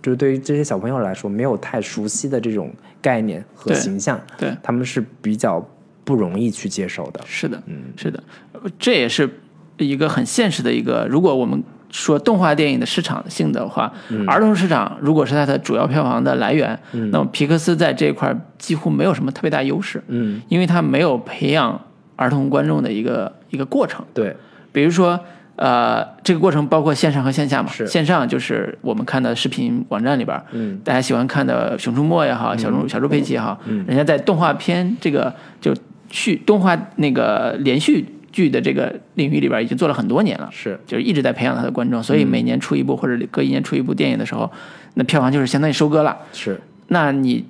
[0.02, 5.66] 就是对于这些小朋友来说没有太熟悉的这种概念和形象，对，他们是比较
[6.04, 7.20] 不容易去接受的。
[7.26, 9.30] 是的，嗯是的，呃这也是
[9.78, 11.08] 一个很现实的一个。
[11.10, 13.92] 如果我们说动画电影的市场性的话，
[14.28, 16.80] 儿童市场如果是它的主要票房的来源，
[17.12, 21.80] 那么皮克斯在这一块几乎没有什么特别大优势，嗯，因为它没有培养
[22.16, 24.06] 儿童观众的一个一个过程。
[24.14, 24.36] 对，
[24.72, 25.20] 比如说，
[25.56, 27.70] 呃，这个过程包括线上和线下嘛。
[27.88, 35.74] 线上就是我们看的视频网站里边，嗯，大家喜欢看的《熊出没》也好，小猪小猪佩奇也好，人家在动画片这个就
[36.10, 38.06] 续动画那个连续
[38.40, 44.50] 剧的这个领域里边已经做了很多年了，是，就是一直在培养他的观众，所以每年出一部或者隔一年出一部电影的时候，
[44.94, 46.18] 那票房就是相当于收割了。
[46.32, 47.44] 是，那你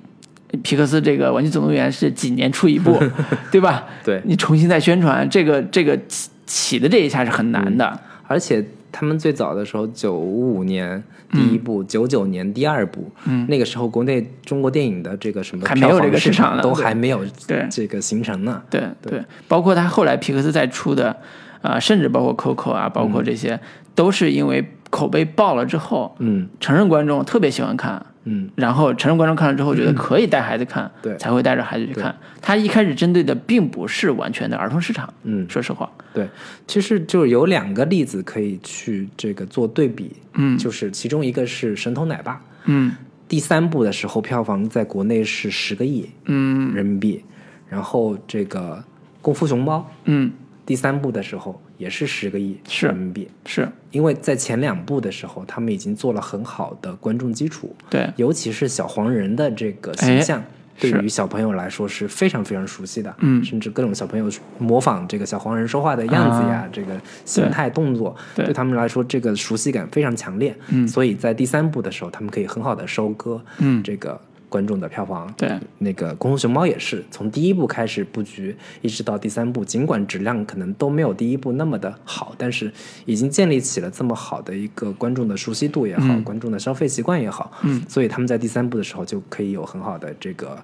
[0.64, 3.00] 皮克斯这个《玩具总动员》是几年出一部，
[3.52, 3.84] 对吧？
[4.02, 8.00] 对你重新再宣传，这个这个起起的这一下是很难的。
[8.26, 13.46] 而且他们最早的时候，九五年第一部，九九、年第二部，嗯。
[13.48, 16.72] 那个时候国内中国电影的这个什么还没有这个市场呢对。
[16.74, 17.66] 还没有对。
[17.70, 18.62] 这个形成呢。
[18.68, 21.16] 对对，包括他后来皮克斯再出的，
[21.62, 23.58] 啊、甚至包括 Coco 啊，包括这些，
[23.94, 26.48] 都是因为口碑爆了之后，嗯。
[26.58, 31.16] 承认观众特别喜欢看，嗯，然后成人观众看了之后觉得可以带孩子看，对。
[31.16, 32.14] 才会带着孩子去看。
[32.40, 35.48] 他一开始针对的并不是完全的儿童市场，嗯。
[35.48, 36.28] 说实话，对，
[36.66, 40.58] 其实就是有两个例子可以去这个做对比，嗯。
[40.58, 42.34] 就是其中一个是《神偷奶爸》，
[42.66, 42.92] 嗯。
[43.26, 46.74] 第三部的时候票房在国内是十个亿嗯。
[46.74, 47.24] 人民币，
[47.68, 48.76] 然后这个
[49.22, 50.30] 《功夫熊猫》嗯，
[50.66, 53.66] 第三部的时候也是十个亿是人民币，是。
[53.90, 60.44] 因为在前两部的时候，他们已经做了很好的观众基础，对，尤其是小黄人的这个形象，
[60.78, 63.42] 对于小朋友来说是非常非常熟悉的，嗯。
[63.42, 68.52] 甚至各种小朋友模仿这个小黄人说话的样子呀，这个形态动作，对。
[68.52, 70.86] 他们来说这个熟悉感非常强烈，嗯。
[70.86, 73.82] 所以在第三部的时候，他们可以很好的收割，嗯。
[73.82, 74.20] 这个
[74.50, 75.48] 观众的票房，对，
[75.78, 82.70] 那个《功夫熊猫》也是从第一部开始布局，一直到第三部，尽管质量可能都没有第一部那么的好，但是
[83.06, 86.24] 已经建立起了这么好的一个观众的熟悉度也好，嗯。
[86.24, 90.60] 观众的消费习惯也好，嗯，所以他们在第三部的时候就可以有很好的这个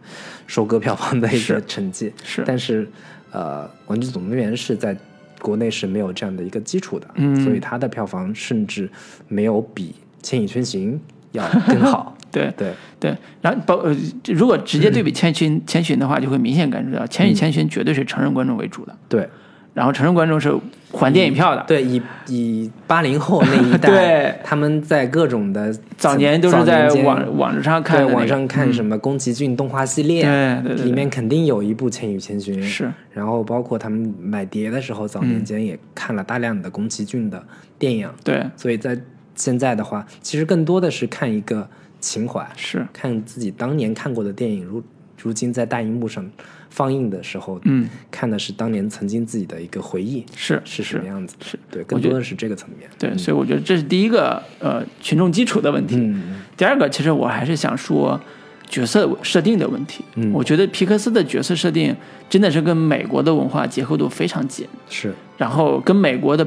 [0.49, 2.13] 收割票房的一个成绩。
[2.25, 2.43] 是。
[2.45, 2.89] 但是
[3.31, 4.97] 呃，《玩具总动员》是在
[5.41, 7.41] 国内是没有这样的一个基础的，嗯。
[7.45, 8.91] 所以它的票房甚至
[9.29, 9.91] 没有比
[10.23, 10.95] 《千与千寻》
[11.33, 12.16] 要更好。
[12.37, 19.29] 对对，对，然后包呃，如果直接对比千寻千寻的话，就会明显感觉到《千与千寻》绝对是成人观众为主的，对。
[19.75, 20.51] 然后成人观众是
[20.91, 37.45] 还电影票的，对，以以八零后那一代， 对他们在各种的早年都是在网网上看、那个，对网上看什么宫崎骏动画系列，对对对对里面肯定有一部《千与千寻》，是，然后包括他们买碟的时候，早年间也看了大量的宫崎骏的
[37.79, 38.43] 电影，对。
[38.57, 38.99] 所以在
[39.35, 41.69] 现在的话，其实更多的是看一个
[42.07, 44.83] 情怀，是，看自己当年看过的电影，如
[45.23, 46.25] 如今在大荧幕上
[46.71, 51.35] 放映的时候，嗯，看的是当年曾经自己的一个回忆，是是什么样子？
[51.45, 52.89] 是对，更多的是这个层面。
[52.99, 55.97] 对，所以我觉得这是第一个呃群众基础的问题。
[55.97, 58.21] 嗯第二个，其实我还是想说，
[58.69, 60.05] 角色设定的问题。
[60.15, 61.95] 嗯我觉得皮克斯的角色设定
[62.31, 66.47] 真的是跟美国的文化结合度非常紧，是，然后跟美国的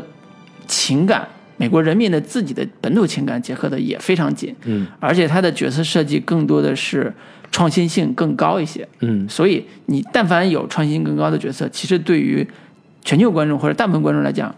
[0.68, 1.28] 情感、
[1.60, 4.56] 美国人民的自己的本土情感结合的也非常紧。
[4.66, 7.14] 嗯而且他的角色设计更多的是
[7.52, 8.88] 创新性更高一些。
[9.02, 12.48] 嗯所以你但凡有创新性更高的角色，其实对于
[13.04, 14.56] 全球观众或者大部分观众来讲，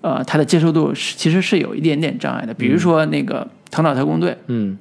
[0.00, 2.54] 呃，他的接受度是其实是有一点点障碍的。
[2.54, 4.78] 比如说那个《头脑特工队》，嗯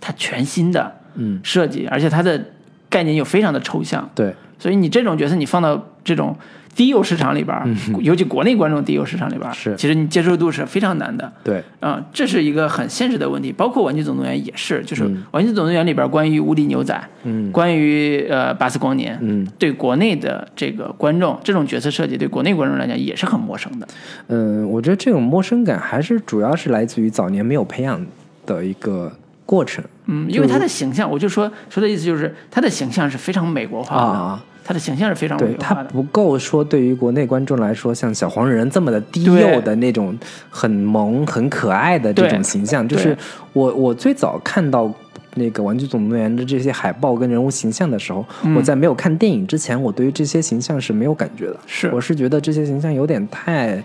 [0.00, 2.44] 它全新的嗯，设计，而且它的
[2.90, 6.36] 概念又非常的抽象，对，所以你这种角色你放到这种
[6.76, 7.66] 低幼市场里边儿，
[8.02, 9.74] 尤其国内观众低幼市场里边是。
[9.76, 11.32] 其实你接受度是非常难的。
[11.42, 17.50] 对，啊、这是一个很现实的问题，包括《玩具总动员》也是，就是《嗯玩具总动员》里边关于无敌牛仔，嗯。
[17.50, 19.46] 关于呃巴斯光年，嗯。
[19.58, 23.88] 对国内的这个观众，这种角色设计对国内观众来讲也是很陌生的。
[24.26, 28.04] 嗯，我觉得这种陌生感还是主要是来自于早年没有培养
[28.44, 29.10] 的一个
[29.46, 29.82] 过程。
[30.04, 34.44] 嗯，因为他的形象，我就说说的意思就是他的形象是非常美国化的，啊。
[34.66, 35.74] 他的形象是非常美对，它。
[35.84, 40.18] 不够说对于国内观众来说，像小黄人这么的低对幼的那种
[40.50, 42.86] 很萌、很可爱的这种形象。
[42.88, 43.16] 就是
[43.52, 44.92] 我我最早看到
[45.34, 51.56] 那个《玩具总动员》的这些海报跟人物形象的时候，嗯我在没有看电影之前，我对于这些形象是没有感觉的。
[51.66, 53.80] 是我是觉得这些形象有点太。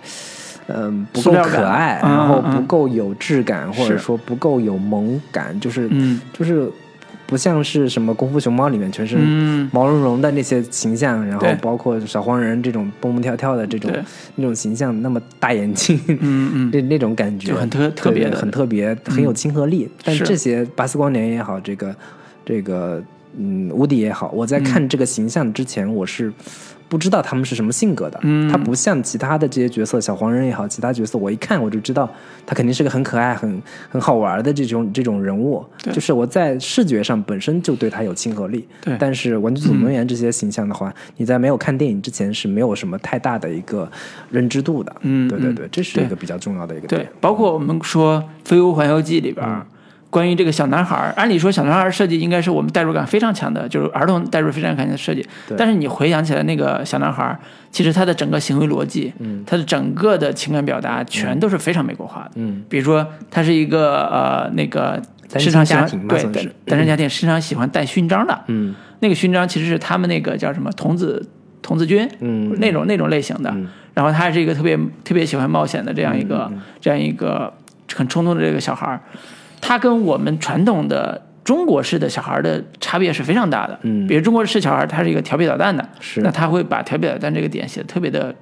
[0.68, 6.70] 嗯，不够可爱，嗯然后不够有质感，或者说不够有萌感，就是、嗯就是
[7.32, 13.90] 不像是什么《功夫熊猫》里面全是嗯，毛茸茸的那些形象，然后包括小黄人这种蹦蹦跳跳的这种
[14.36, 16.20] 那种形象，那么大眼睛，嗯
[16.54, 17.48] 嗯， 那那种感觉。
[17.48, 18.36] 就很特特别的。
[18.38, 19.90] 很特别，很有亲和力。
[20.04, 21.96] 但这些巴斯光年也好，这个
[22.46, 23.02] 这个
[23.38, 26.34] 嗯无敌也好，我在看这个形象之前，我是。
[26.92, 32.10] 不知道他们是什么性格的，嗯他不像其他的这些角色，小黄人也好，其他角色，我一看我就知道
[32.46, 35.66] 他肯定是个很可爱、很很好玩的这种这种人物。
[35.82, 43.90] 对就是我在视觉上本身就对他有亲和力，对但是《玩具总动员》这些形象的话，你在没有看电影之前是没有什么太大的一个
[44.30, 44.94] 认知度的。
[45.04, 49.48] 嗯嗯对对对，这是一个比较重要的一个对点。，包括我们说《飞屋环游记》里边。
[50.12, 55.26] 关于这个小男孩儿，按理说小男孩儿设计应该是我们代入感非常强的，就是儿童代入非常强的设计。
[55.58, 57.40] 但是你回想起来，那个小男孩儿，
[57.72, 59.44] 其实他的整个行为逻辑，嗯。
[59.48, 62.32] 他的整个的情感表达，全都是非常美国化的。
[62.36, 65.02] 嗯，比如说，他是一个呃那个
[65.40, 68.38] 时常喜欢家庭嘛对单身家庭，时常喜欢戴勋章的。
[68.48, 68.76] 嗯。
[69.00, 71.26] 那个勋章其实是他们那个叫什么童子
[71.62, 72.54] 童子军，嗯。
[72.60, 73.50] 那种那种类型的。
[73.56, 73.66] 嗯。
[73.94, 77.54] 然后他还是一个特别特别喜欢冒险的这样一个、这样一个
[77.96, 79.02] 很冲动的这个小孩儿，
[79.62, 83.80] 他跟我们传统的中国式的小孩的差别是非常大的。
[83.84, 88.34] 嗯比如中国式小孩他是一个调皮捣蛋的，是那他会把调皮捣蛋这个点写的特别的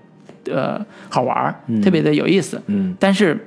[0.50, 2.62] 呃好玩儿，特别的有意思。
[2.68, 3.38] 嗯但是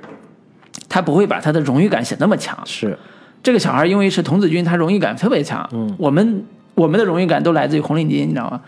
[0.87, 2.57] 他不会把他的荣誉感写那么强。
[2.65, 2.97] 是
[3.41, 5.67] 这个小孩因为是童子军，他荣誉感特别强。
[5.73, 6.45] 嗯我们
[6.75, 8.61] 我们的荣誉感都来自于红领巾，你知道吗？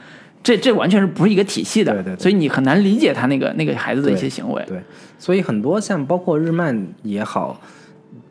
[0.43, 4.64] 这这完全是不是一个体系的，对对对所以你很难理解他那个那个孩子的一些行为。
[4.68, 4.80] 对，
[5.18, 7.60] 所以很多像包括日漫也好。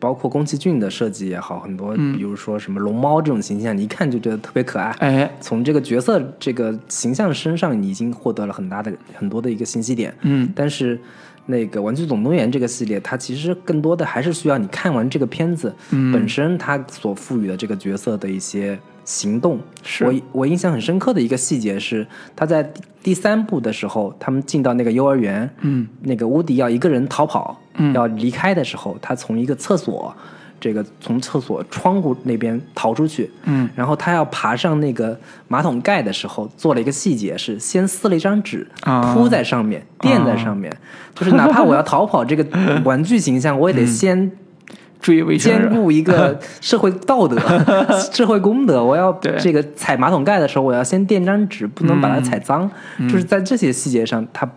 [0.05, 4.91] 包括宫崎骏的设计也好，很多嗯比如说什么龙猫这种形象，你一看就觉得特别可爱。
[4.99, 10.15] 哎，从这个角色这个形象身上，你已经获得了很大的很多的一个信息点。
[10.21, 11.01] 嗯，但是
[11.47, 19.59] 那个《玩具总动员》这个系列，它其实更多的还是需要你看完这个片子、嗯本身它所赋予的这个角色的一些行动。
[19.83, 27.64] 是我我印象很深刻的一个细节是，他在第第三部的时候，他们进到那个幼儿园，嗯，那个乌迪要一个人逃跑，嗯
[27.95, 30.15] 要离开的时候，他从一个厕所。
[30.61, 39.13] 这个从厕所窗户那边逃出去，嗯，然后他要爬上那个马桶盖的时候，做了一个细节，是先撕了一张纸啊。
[39.13, 40.75] 铺在上面，垫在上面，
[41.15, 42.47] 就是哪怕我要逃跑这个
[42.83, 44.33] 玩具形象，我也得先
[45.03, 47.37] 注意兼顾一个 社会道德、
[48.11, 48.83] 社会公德。
[48.83, 49.37] 我要对。
[49.39, 52.71] 这个踩马桶盖的时候，我要先垫张纸，不能把它踩脏。
[52.97, 53.07] 嗯。
[53.07, 54.51] 就是在这些细节上，他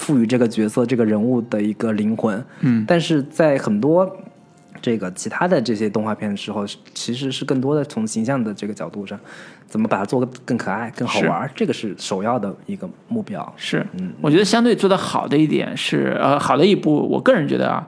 [0.00, 2.42] 赋予这个角色、这个人物的一个灵魂。
[2.60, 4.10] 嗯，但是在很多
[4.80, 9.20] 这个其他的这些动画片的时候，其实是更多的从形象的这个角度上，
[9.66, 13.52] 怎么把它做得更可爱、更好玩，这个是首要的一个目标。
[13.56, 14.10] 是，嗯。
[14.22, 17.86] 我觉得相对做的好的一点是，呃，好的一部，我个人觉得啊，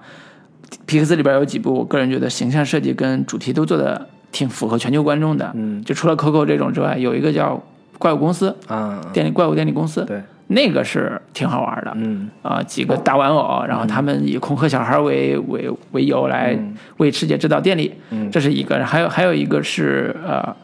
[0.85, 5.51] 皮克斯里边有几部，我个人觉得形象设计跟主题都做的挺符合全球观众的。
[5.55, 5.83] 嗯。
[5.83, 7.63] 就除了 Coco 这种之外，有一个叫
[7.99, 11.93] 怪物公司，啊，电力怪物电力公司，对，那个是挺好玩的。
[11.97, 12.29] 嗯。
[12.43, 16.59] 啊、几个大玩偶，然后他们以恐吓小孩为为为由来
[16.99, 18.31] 为世界制造电力，嗯。
[18.31, 18.85] 这是一个。
[18.85, 20.55] 还有还有一个是呃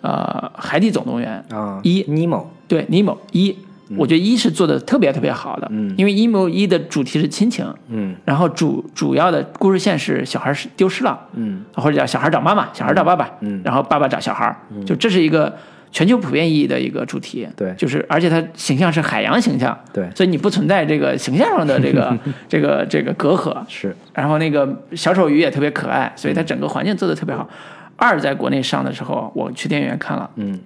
[0.00, 2.04] 呃《海底总动员》啊，一。
[2.08, 3.56] 尼莫，对尼莫一，
[3.96, 5.94] 我觉得一是做的特别特别好的，嗯。
[5.96, 8.14] 因为一模一的主题是亲情，嗯。
[8.24, 11.64] 然后主主要的故事线是小孩是丢失了，嗯。
[11.74, 13.60] 或者叫小孩找妈妈，小孩找爸爸，嗯。
[13.64, 14.54] 然后爸爸找小孩，
[14.86, 15.54] 就这是一个
[15.92, 17.72] 全球普遍意义的一个主题，对。
[17.76, 20.08] 就是而且它形象是海洋形象，对。
[20.16, 22.18] 所以你不存在这个形象上的这个
[22.48, 23.94] 这个这个隔阂，是。
[24.12, 27.48] 然后那个小丑鱼也特别可爱，所以它整个环境做的特别好。
[27.96, 30.58] 二在国内上的时候，我去电影院看了，嗯。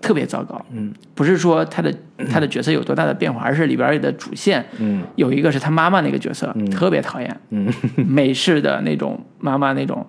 [0.00, 0.94] 特别糟糕，嗯。
[1.16, 1.92] 不是说他的
[2.30, 5.02] 他的角色有多大的变化，而是里边的主线嗯。
[5.16, 6.70] 有一个是他妈妈那个角色，嗯。
[6.70, 7.68] 特别讨厌，嗯。
[8.06, 10.06] 美式的那种妈妈那种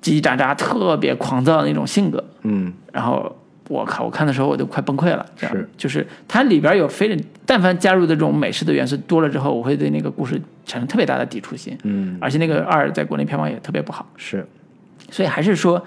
[0.00, 2.72] 叽叽喳喳、特别狂躁的那种性格，嗯。
[2.92, 3.36] 然后
[3.70, 5.24] 我靠，我看的时候我都快崩溃了。
[5.36, 7.16] 这样是就是它里边有非
[7.46, 14.44] 但凡加入的这种美式的元素多了之后，我会对那个故事产生特别大的抵触心，嗯而且那个二在国内票房也特别不好，是
[15.10, 15.82] 所以还是说，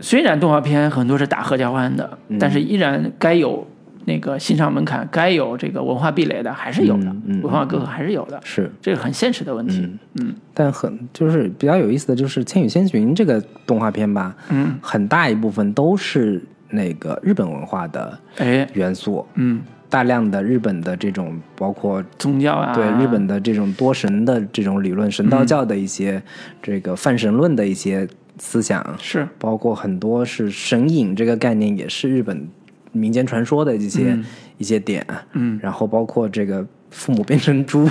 [0.00, 3.66] 虽然动画片很多是打合家欢的，嗯但是依然该有
[4.04, 8.70] 那个欣赏门槛，该有这个文化壁垒的还是有的，嗯嗯文化隔阂还是有的，是。
[8.80, 9.86] 这个很现实的问题。
[10.20, 26.22] 嗯但很就是比较有意思的就是《千与千寻》这个动画片吧，嗯，很大一部分都是那个日本文化的哎，元素，嗯，大量的日本的这种包括宗教啊，对日本的这种多神的这种理论，神道教的一些
[26.62, 28.06] 这个泛神论的一些
[28.38, 29.26] 思想，是。
[29.38, 32.48] 包括很多是神隐这个概念，也是日本
[32.92, 34.18] 民间传说的一些、
[34.58, 37.88] 一些点，嗯，然后包括这个父母变成猪，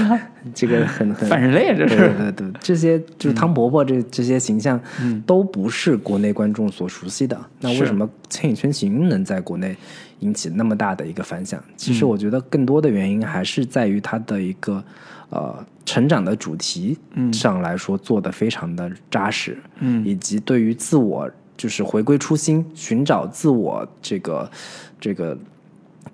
[0.54, 4.80] 这个很很反人类，这对是对对，这些就是汤伯伯这、这些形象，
[5.24, 7.38] 都不是国内观众所熟悉的。
[7.60, 9.76] 那为什么《千与千寻》能在国内
[10.20, 11.62] 引起那么大的一个反响？
[11.76, 14.82] 其实我觉得更多的原因还是在于它的一个
[15.30, 16.98] 呃成长的主题
[17.32, 20.04] 上来说做的非常的扎实，嗯。
[20.04, 24.50] 以及对于自我就是回归初心、寻找自我这个
[24.98, 25.38] 这个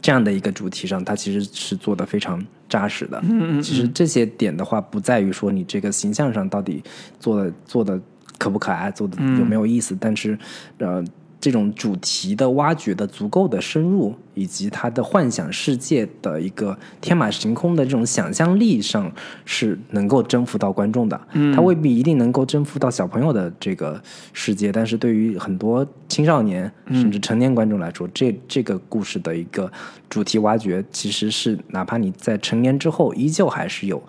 [0.00, 3.18] 这样的一个主题上，它其实是做的非常扎实的。
[3.24, 6.82] 嗯嗯其实这些点的话，不在于说你这个形象上到底
[7.18, 8.00] 做的做的
[8.38, 10.38] 可不可爱，做的有没有意思，但是
[10.78, 11.02] 呃，
[11.40, 19.10] 这种主题的挖掘的足够的深入，以及他的幻想世界的一个天马行空的这种想象力上，
[19.44, 21.20] 是能够征服到观众的。
[21.32, 29.70] 嗯，它未必一定能够征服到小朋友的这个世界，但是对于很多青少年甚至成年观众来说，这这个故事的一个
[30.08, 34.02] 主题挖掘，其实是哪怕你在成年之后，依旧还是有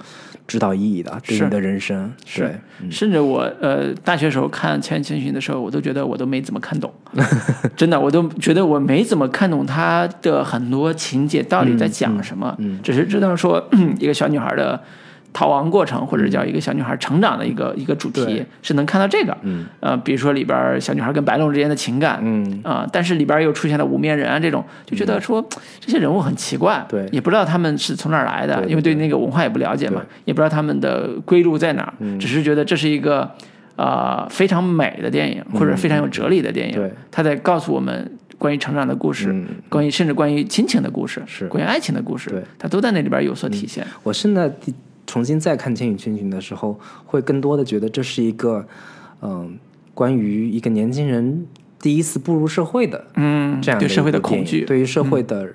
[0.48, 1.44] 指导意义的，对是。
[1.44, 2.12] 你的人生。
[2.26, 6.92] 是，甚至我呃大学时候看《千与千寻》的时候，我都觉得我都没怎么看懂，
[7.76, 13.62] 真的，我都觉得我没怎么看懂他的很多情节到底在讲什么，只是知道说
[14.00, 14.82] 一个小女孩的
[15.38, 19.68] 逃亡过程，或者叫一个小女孩成长的一个一个主题，是能看到这个，嗯。
[19.82, 22.60] 呃，比如说里边小女孩跟白龙之间的情感，嗯。
[22.64, 25.48] 啊、但是里边又出现了无面人啊这种，就觉得说、
[25.80, 27.06] 这些人物很奇怪，对。
[27.12, 32.18] 也不知道他们是从哪儿来的，对对因为对那个文化也不了解嘛，也不知道他们的归路在哪儿，嗯。
[32.18, 33.30] 只是觉得这是一个
[33.76, 36.94] 呃非常美的电影，或者非常有哲理的电影，嗯对。
[37.12, 39.46] 他在告诉我们关于成长的故事，嗯。
[39.70, 41.46] 关于甚至关于亲情的故事，是。
[41.48, 42.42] 关于爱情的故事，对。
[42.58, 43.86] 它都在那里边有所体现。
[44.02, 44.74] 我现在第
[45.08, 48.68] 重新再看《千与千寻》的时候，会更多的觉得这是一个，
[49.22, 49.58] 嗯、
[49.94, 51.48] 关于一个年轻人
[51.80, 55.48] 第一次步入社会的嗯，这样对社会的恐惧，对于社会的，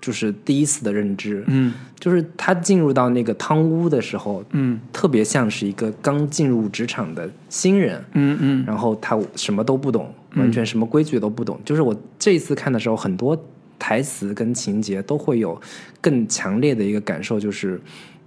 [0.00, 1.74] 就是第一次的认知，嗯。
[1.98, 4.80] 就是他进入到那个汤屋的时候，嗯。
[4.92, 8.64] 特别像是一个刚进入职场的新人，嗯嗯。
[8.66, 11.60] 然后他什么都不懂，完全什么规矩都不懂。
[11.64, 13.36] 就是我这一次看的时候，很多
[13.78, 15.60] 台词跟情节都会有
[16.00, 17.80] 更强烈的一个感受，就是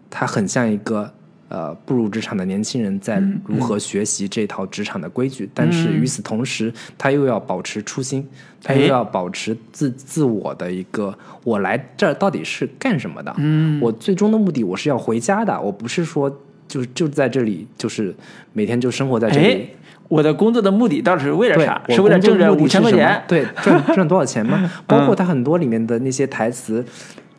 [0.09, 1.11] 他很像一个
[1.49, 8.27] 呃步入职场的年轻人在如何学习这套职场的规矩，但是与此同时，他又要保持初心，
[8.63, 13.33] 他又哎要保持自自我的一个我来这儿到底是干什么的？
[13.37, 16.29] 嗯，我最终的目的我是要回家的，我不是说
[16.67, 18.13] 就就在这里，就是
[18.53, 19.45] 每天就生活在这里。
[19.45, 19.61] 哎，
[20.07, 23.23] 我的工作的目的到底是为了啥？，是为了挣这五千块钱？
[23.27, 24.71] 对，赚 赚多少钱吗？
[24.87, 26.83] 包括他很多里面的那些台词，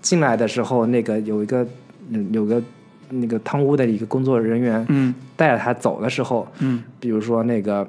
[0.01, 1.69] 进来的时候，那个有一个嗯
[2.33, 2.63] 有个
[3.11, 5.15] 那个汤屋的一个工作人员，嗯。
[5.37, 7.87] 带着他走的时候，嗯，比如说那个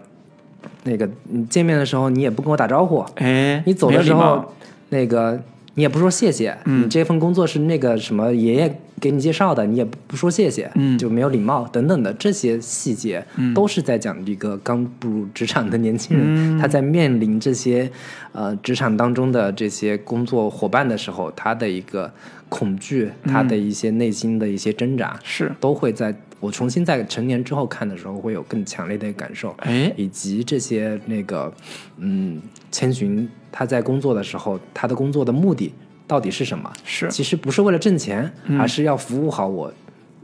[0.83, 4.53] 那个你见面的时候，你也不跟我打招呼，哎，你走的时候，
[4.89, 5.41] 那个
[5.75, 6.83] 你也不说谢谢，嗯。
[6.83, 10.97] 你这份工作是那个什么爷爷给你介绍的，你也不说谢谢，嗯。
[10.97, 13.53] 就没有礼貌等等的这些细节，嗯。
[13.53, 16.59] 都是在讲一个刚步入职场的年轻人，嗯。
[16.59, 17.89] 他在面临这些
[18.33, 22.11] 呃职场当中的这些工作伙伴的时候，他的一个
[22.49, 29.55] 恐惧，他的一些内心的一些挣扎，是都会在我重新在成年之后看的时候，会有更强烈的感受。
[29.59, 31.51] 哎，以及这些那个
[31.97, 32.41] 嗯，
[32.71, 35.73] 千寻他在工作的时候，他的工作的目的
[36.05, 36.71] 到底是什么？
[36.85, 39.73] 是其实不是为了挣钱，而是要服务好我。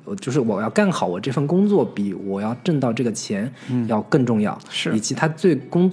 [0.05, 3.49] 我就是我要干好我这份工作，比我要挣到这个钱
[3.87, 4.59] 要更重要。
[4.69, 5.89] 是以及他最工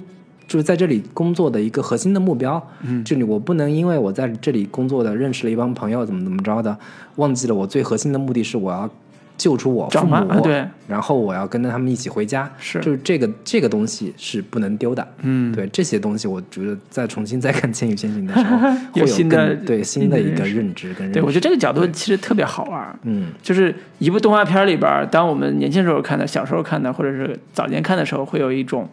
[0.50, 2.60] 就是在这里工作的一个核心的目标。
[2.82, 6.76] 嗯，这里我不能因为我在这里工作的认识了一帮朋友，怎么怎么着的，
[7.14, 8.90] 忘记了我最核心的目的是我要
[9.38, 12.50] 救出我父母，啊对，然后我要跟着他们一起回家。
[12.58, 15.06] 是就是这个这个东西是不能丢的。
[15.22, 18.58] 嗯，对这些东西，我觉得再重新再看《千与千寻》的时候，
[18.90, 21.20] 会有新的更对新的一个认知跟认识。
[21.20, 22.98] 对我觉得这个角度其实特别好玩。
[23.04, 28.88] 嗯就是一部动画片里边，当我们年轻时候看的、小时候看的，或者是早年看的时候，会有一种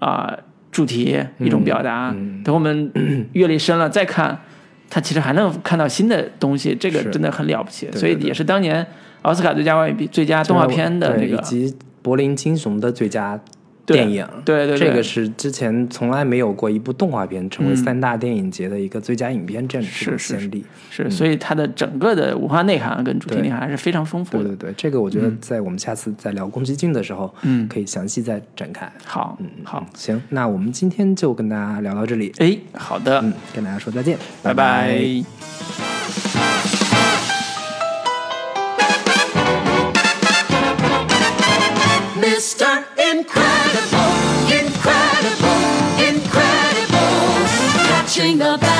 [0.00, 0.36] 啊、
[0.76, 2.12] 主题、一种表达。
[2.14, 2.92] 嗯等我们
[3.32, 4.38] 阅历深了再看，
[4.90, 7.86] 他其实还能看到新的东西，这个真的很了不起。
[7.86, 8.86] 对对对所以也是当年
[9.22, 13.55] 奥斯卡最佳外语最佳动画片的那个以及柏林金熊的最佳对
[13.94, 14.26] 电影。
[14.44, 17.76] 对对对，这个是之前从来没有过一部动画片成为嗯。
[17.76, 20.40] 三大电影节的一个最佳影片这样这种是是。
[20.40, 20.64] 先例。
[20.90, 24.44] 是，所以它的整个的文化内涵跟主题内涵还是非常丰富的。
[24.44, 28.90] 对对对，这个我觉得在我们下次再聊宫崎骏的时候，嗯可以详细再展开。
[29.04, 35.22] 好，嗯好，行，那我们今天就跟大家聊到这里，哎，好的，嗯，跟大家说再见，拜拜
[42.26, 42.84] Mr.
[42.98, 44.10] Incredible,
[44.50, 45.62] incredible,
[46.02, 47.46] incredible.
[47.86, 48.75] Catching the bad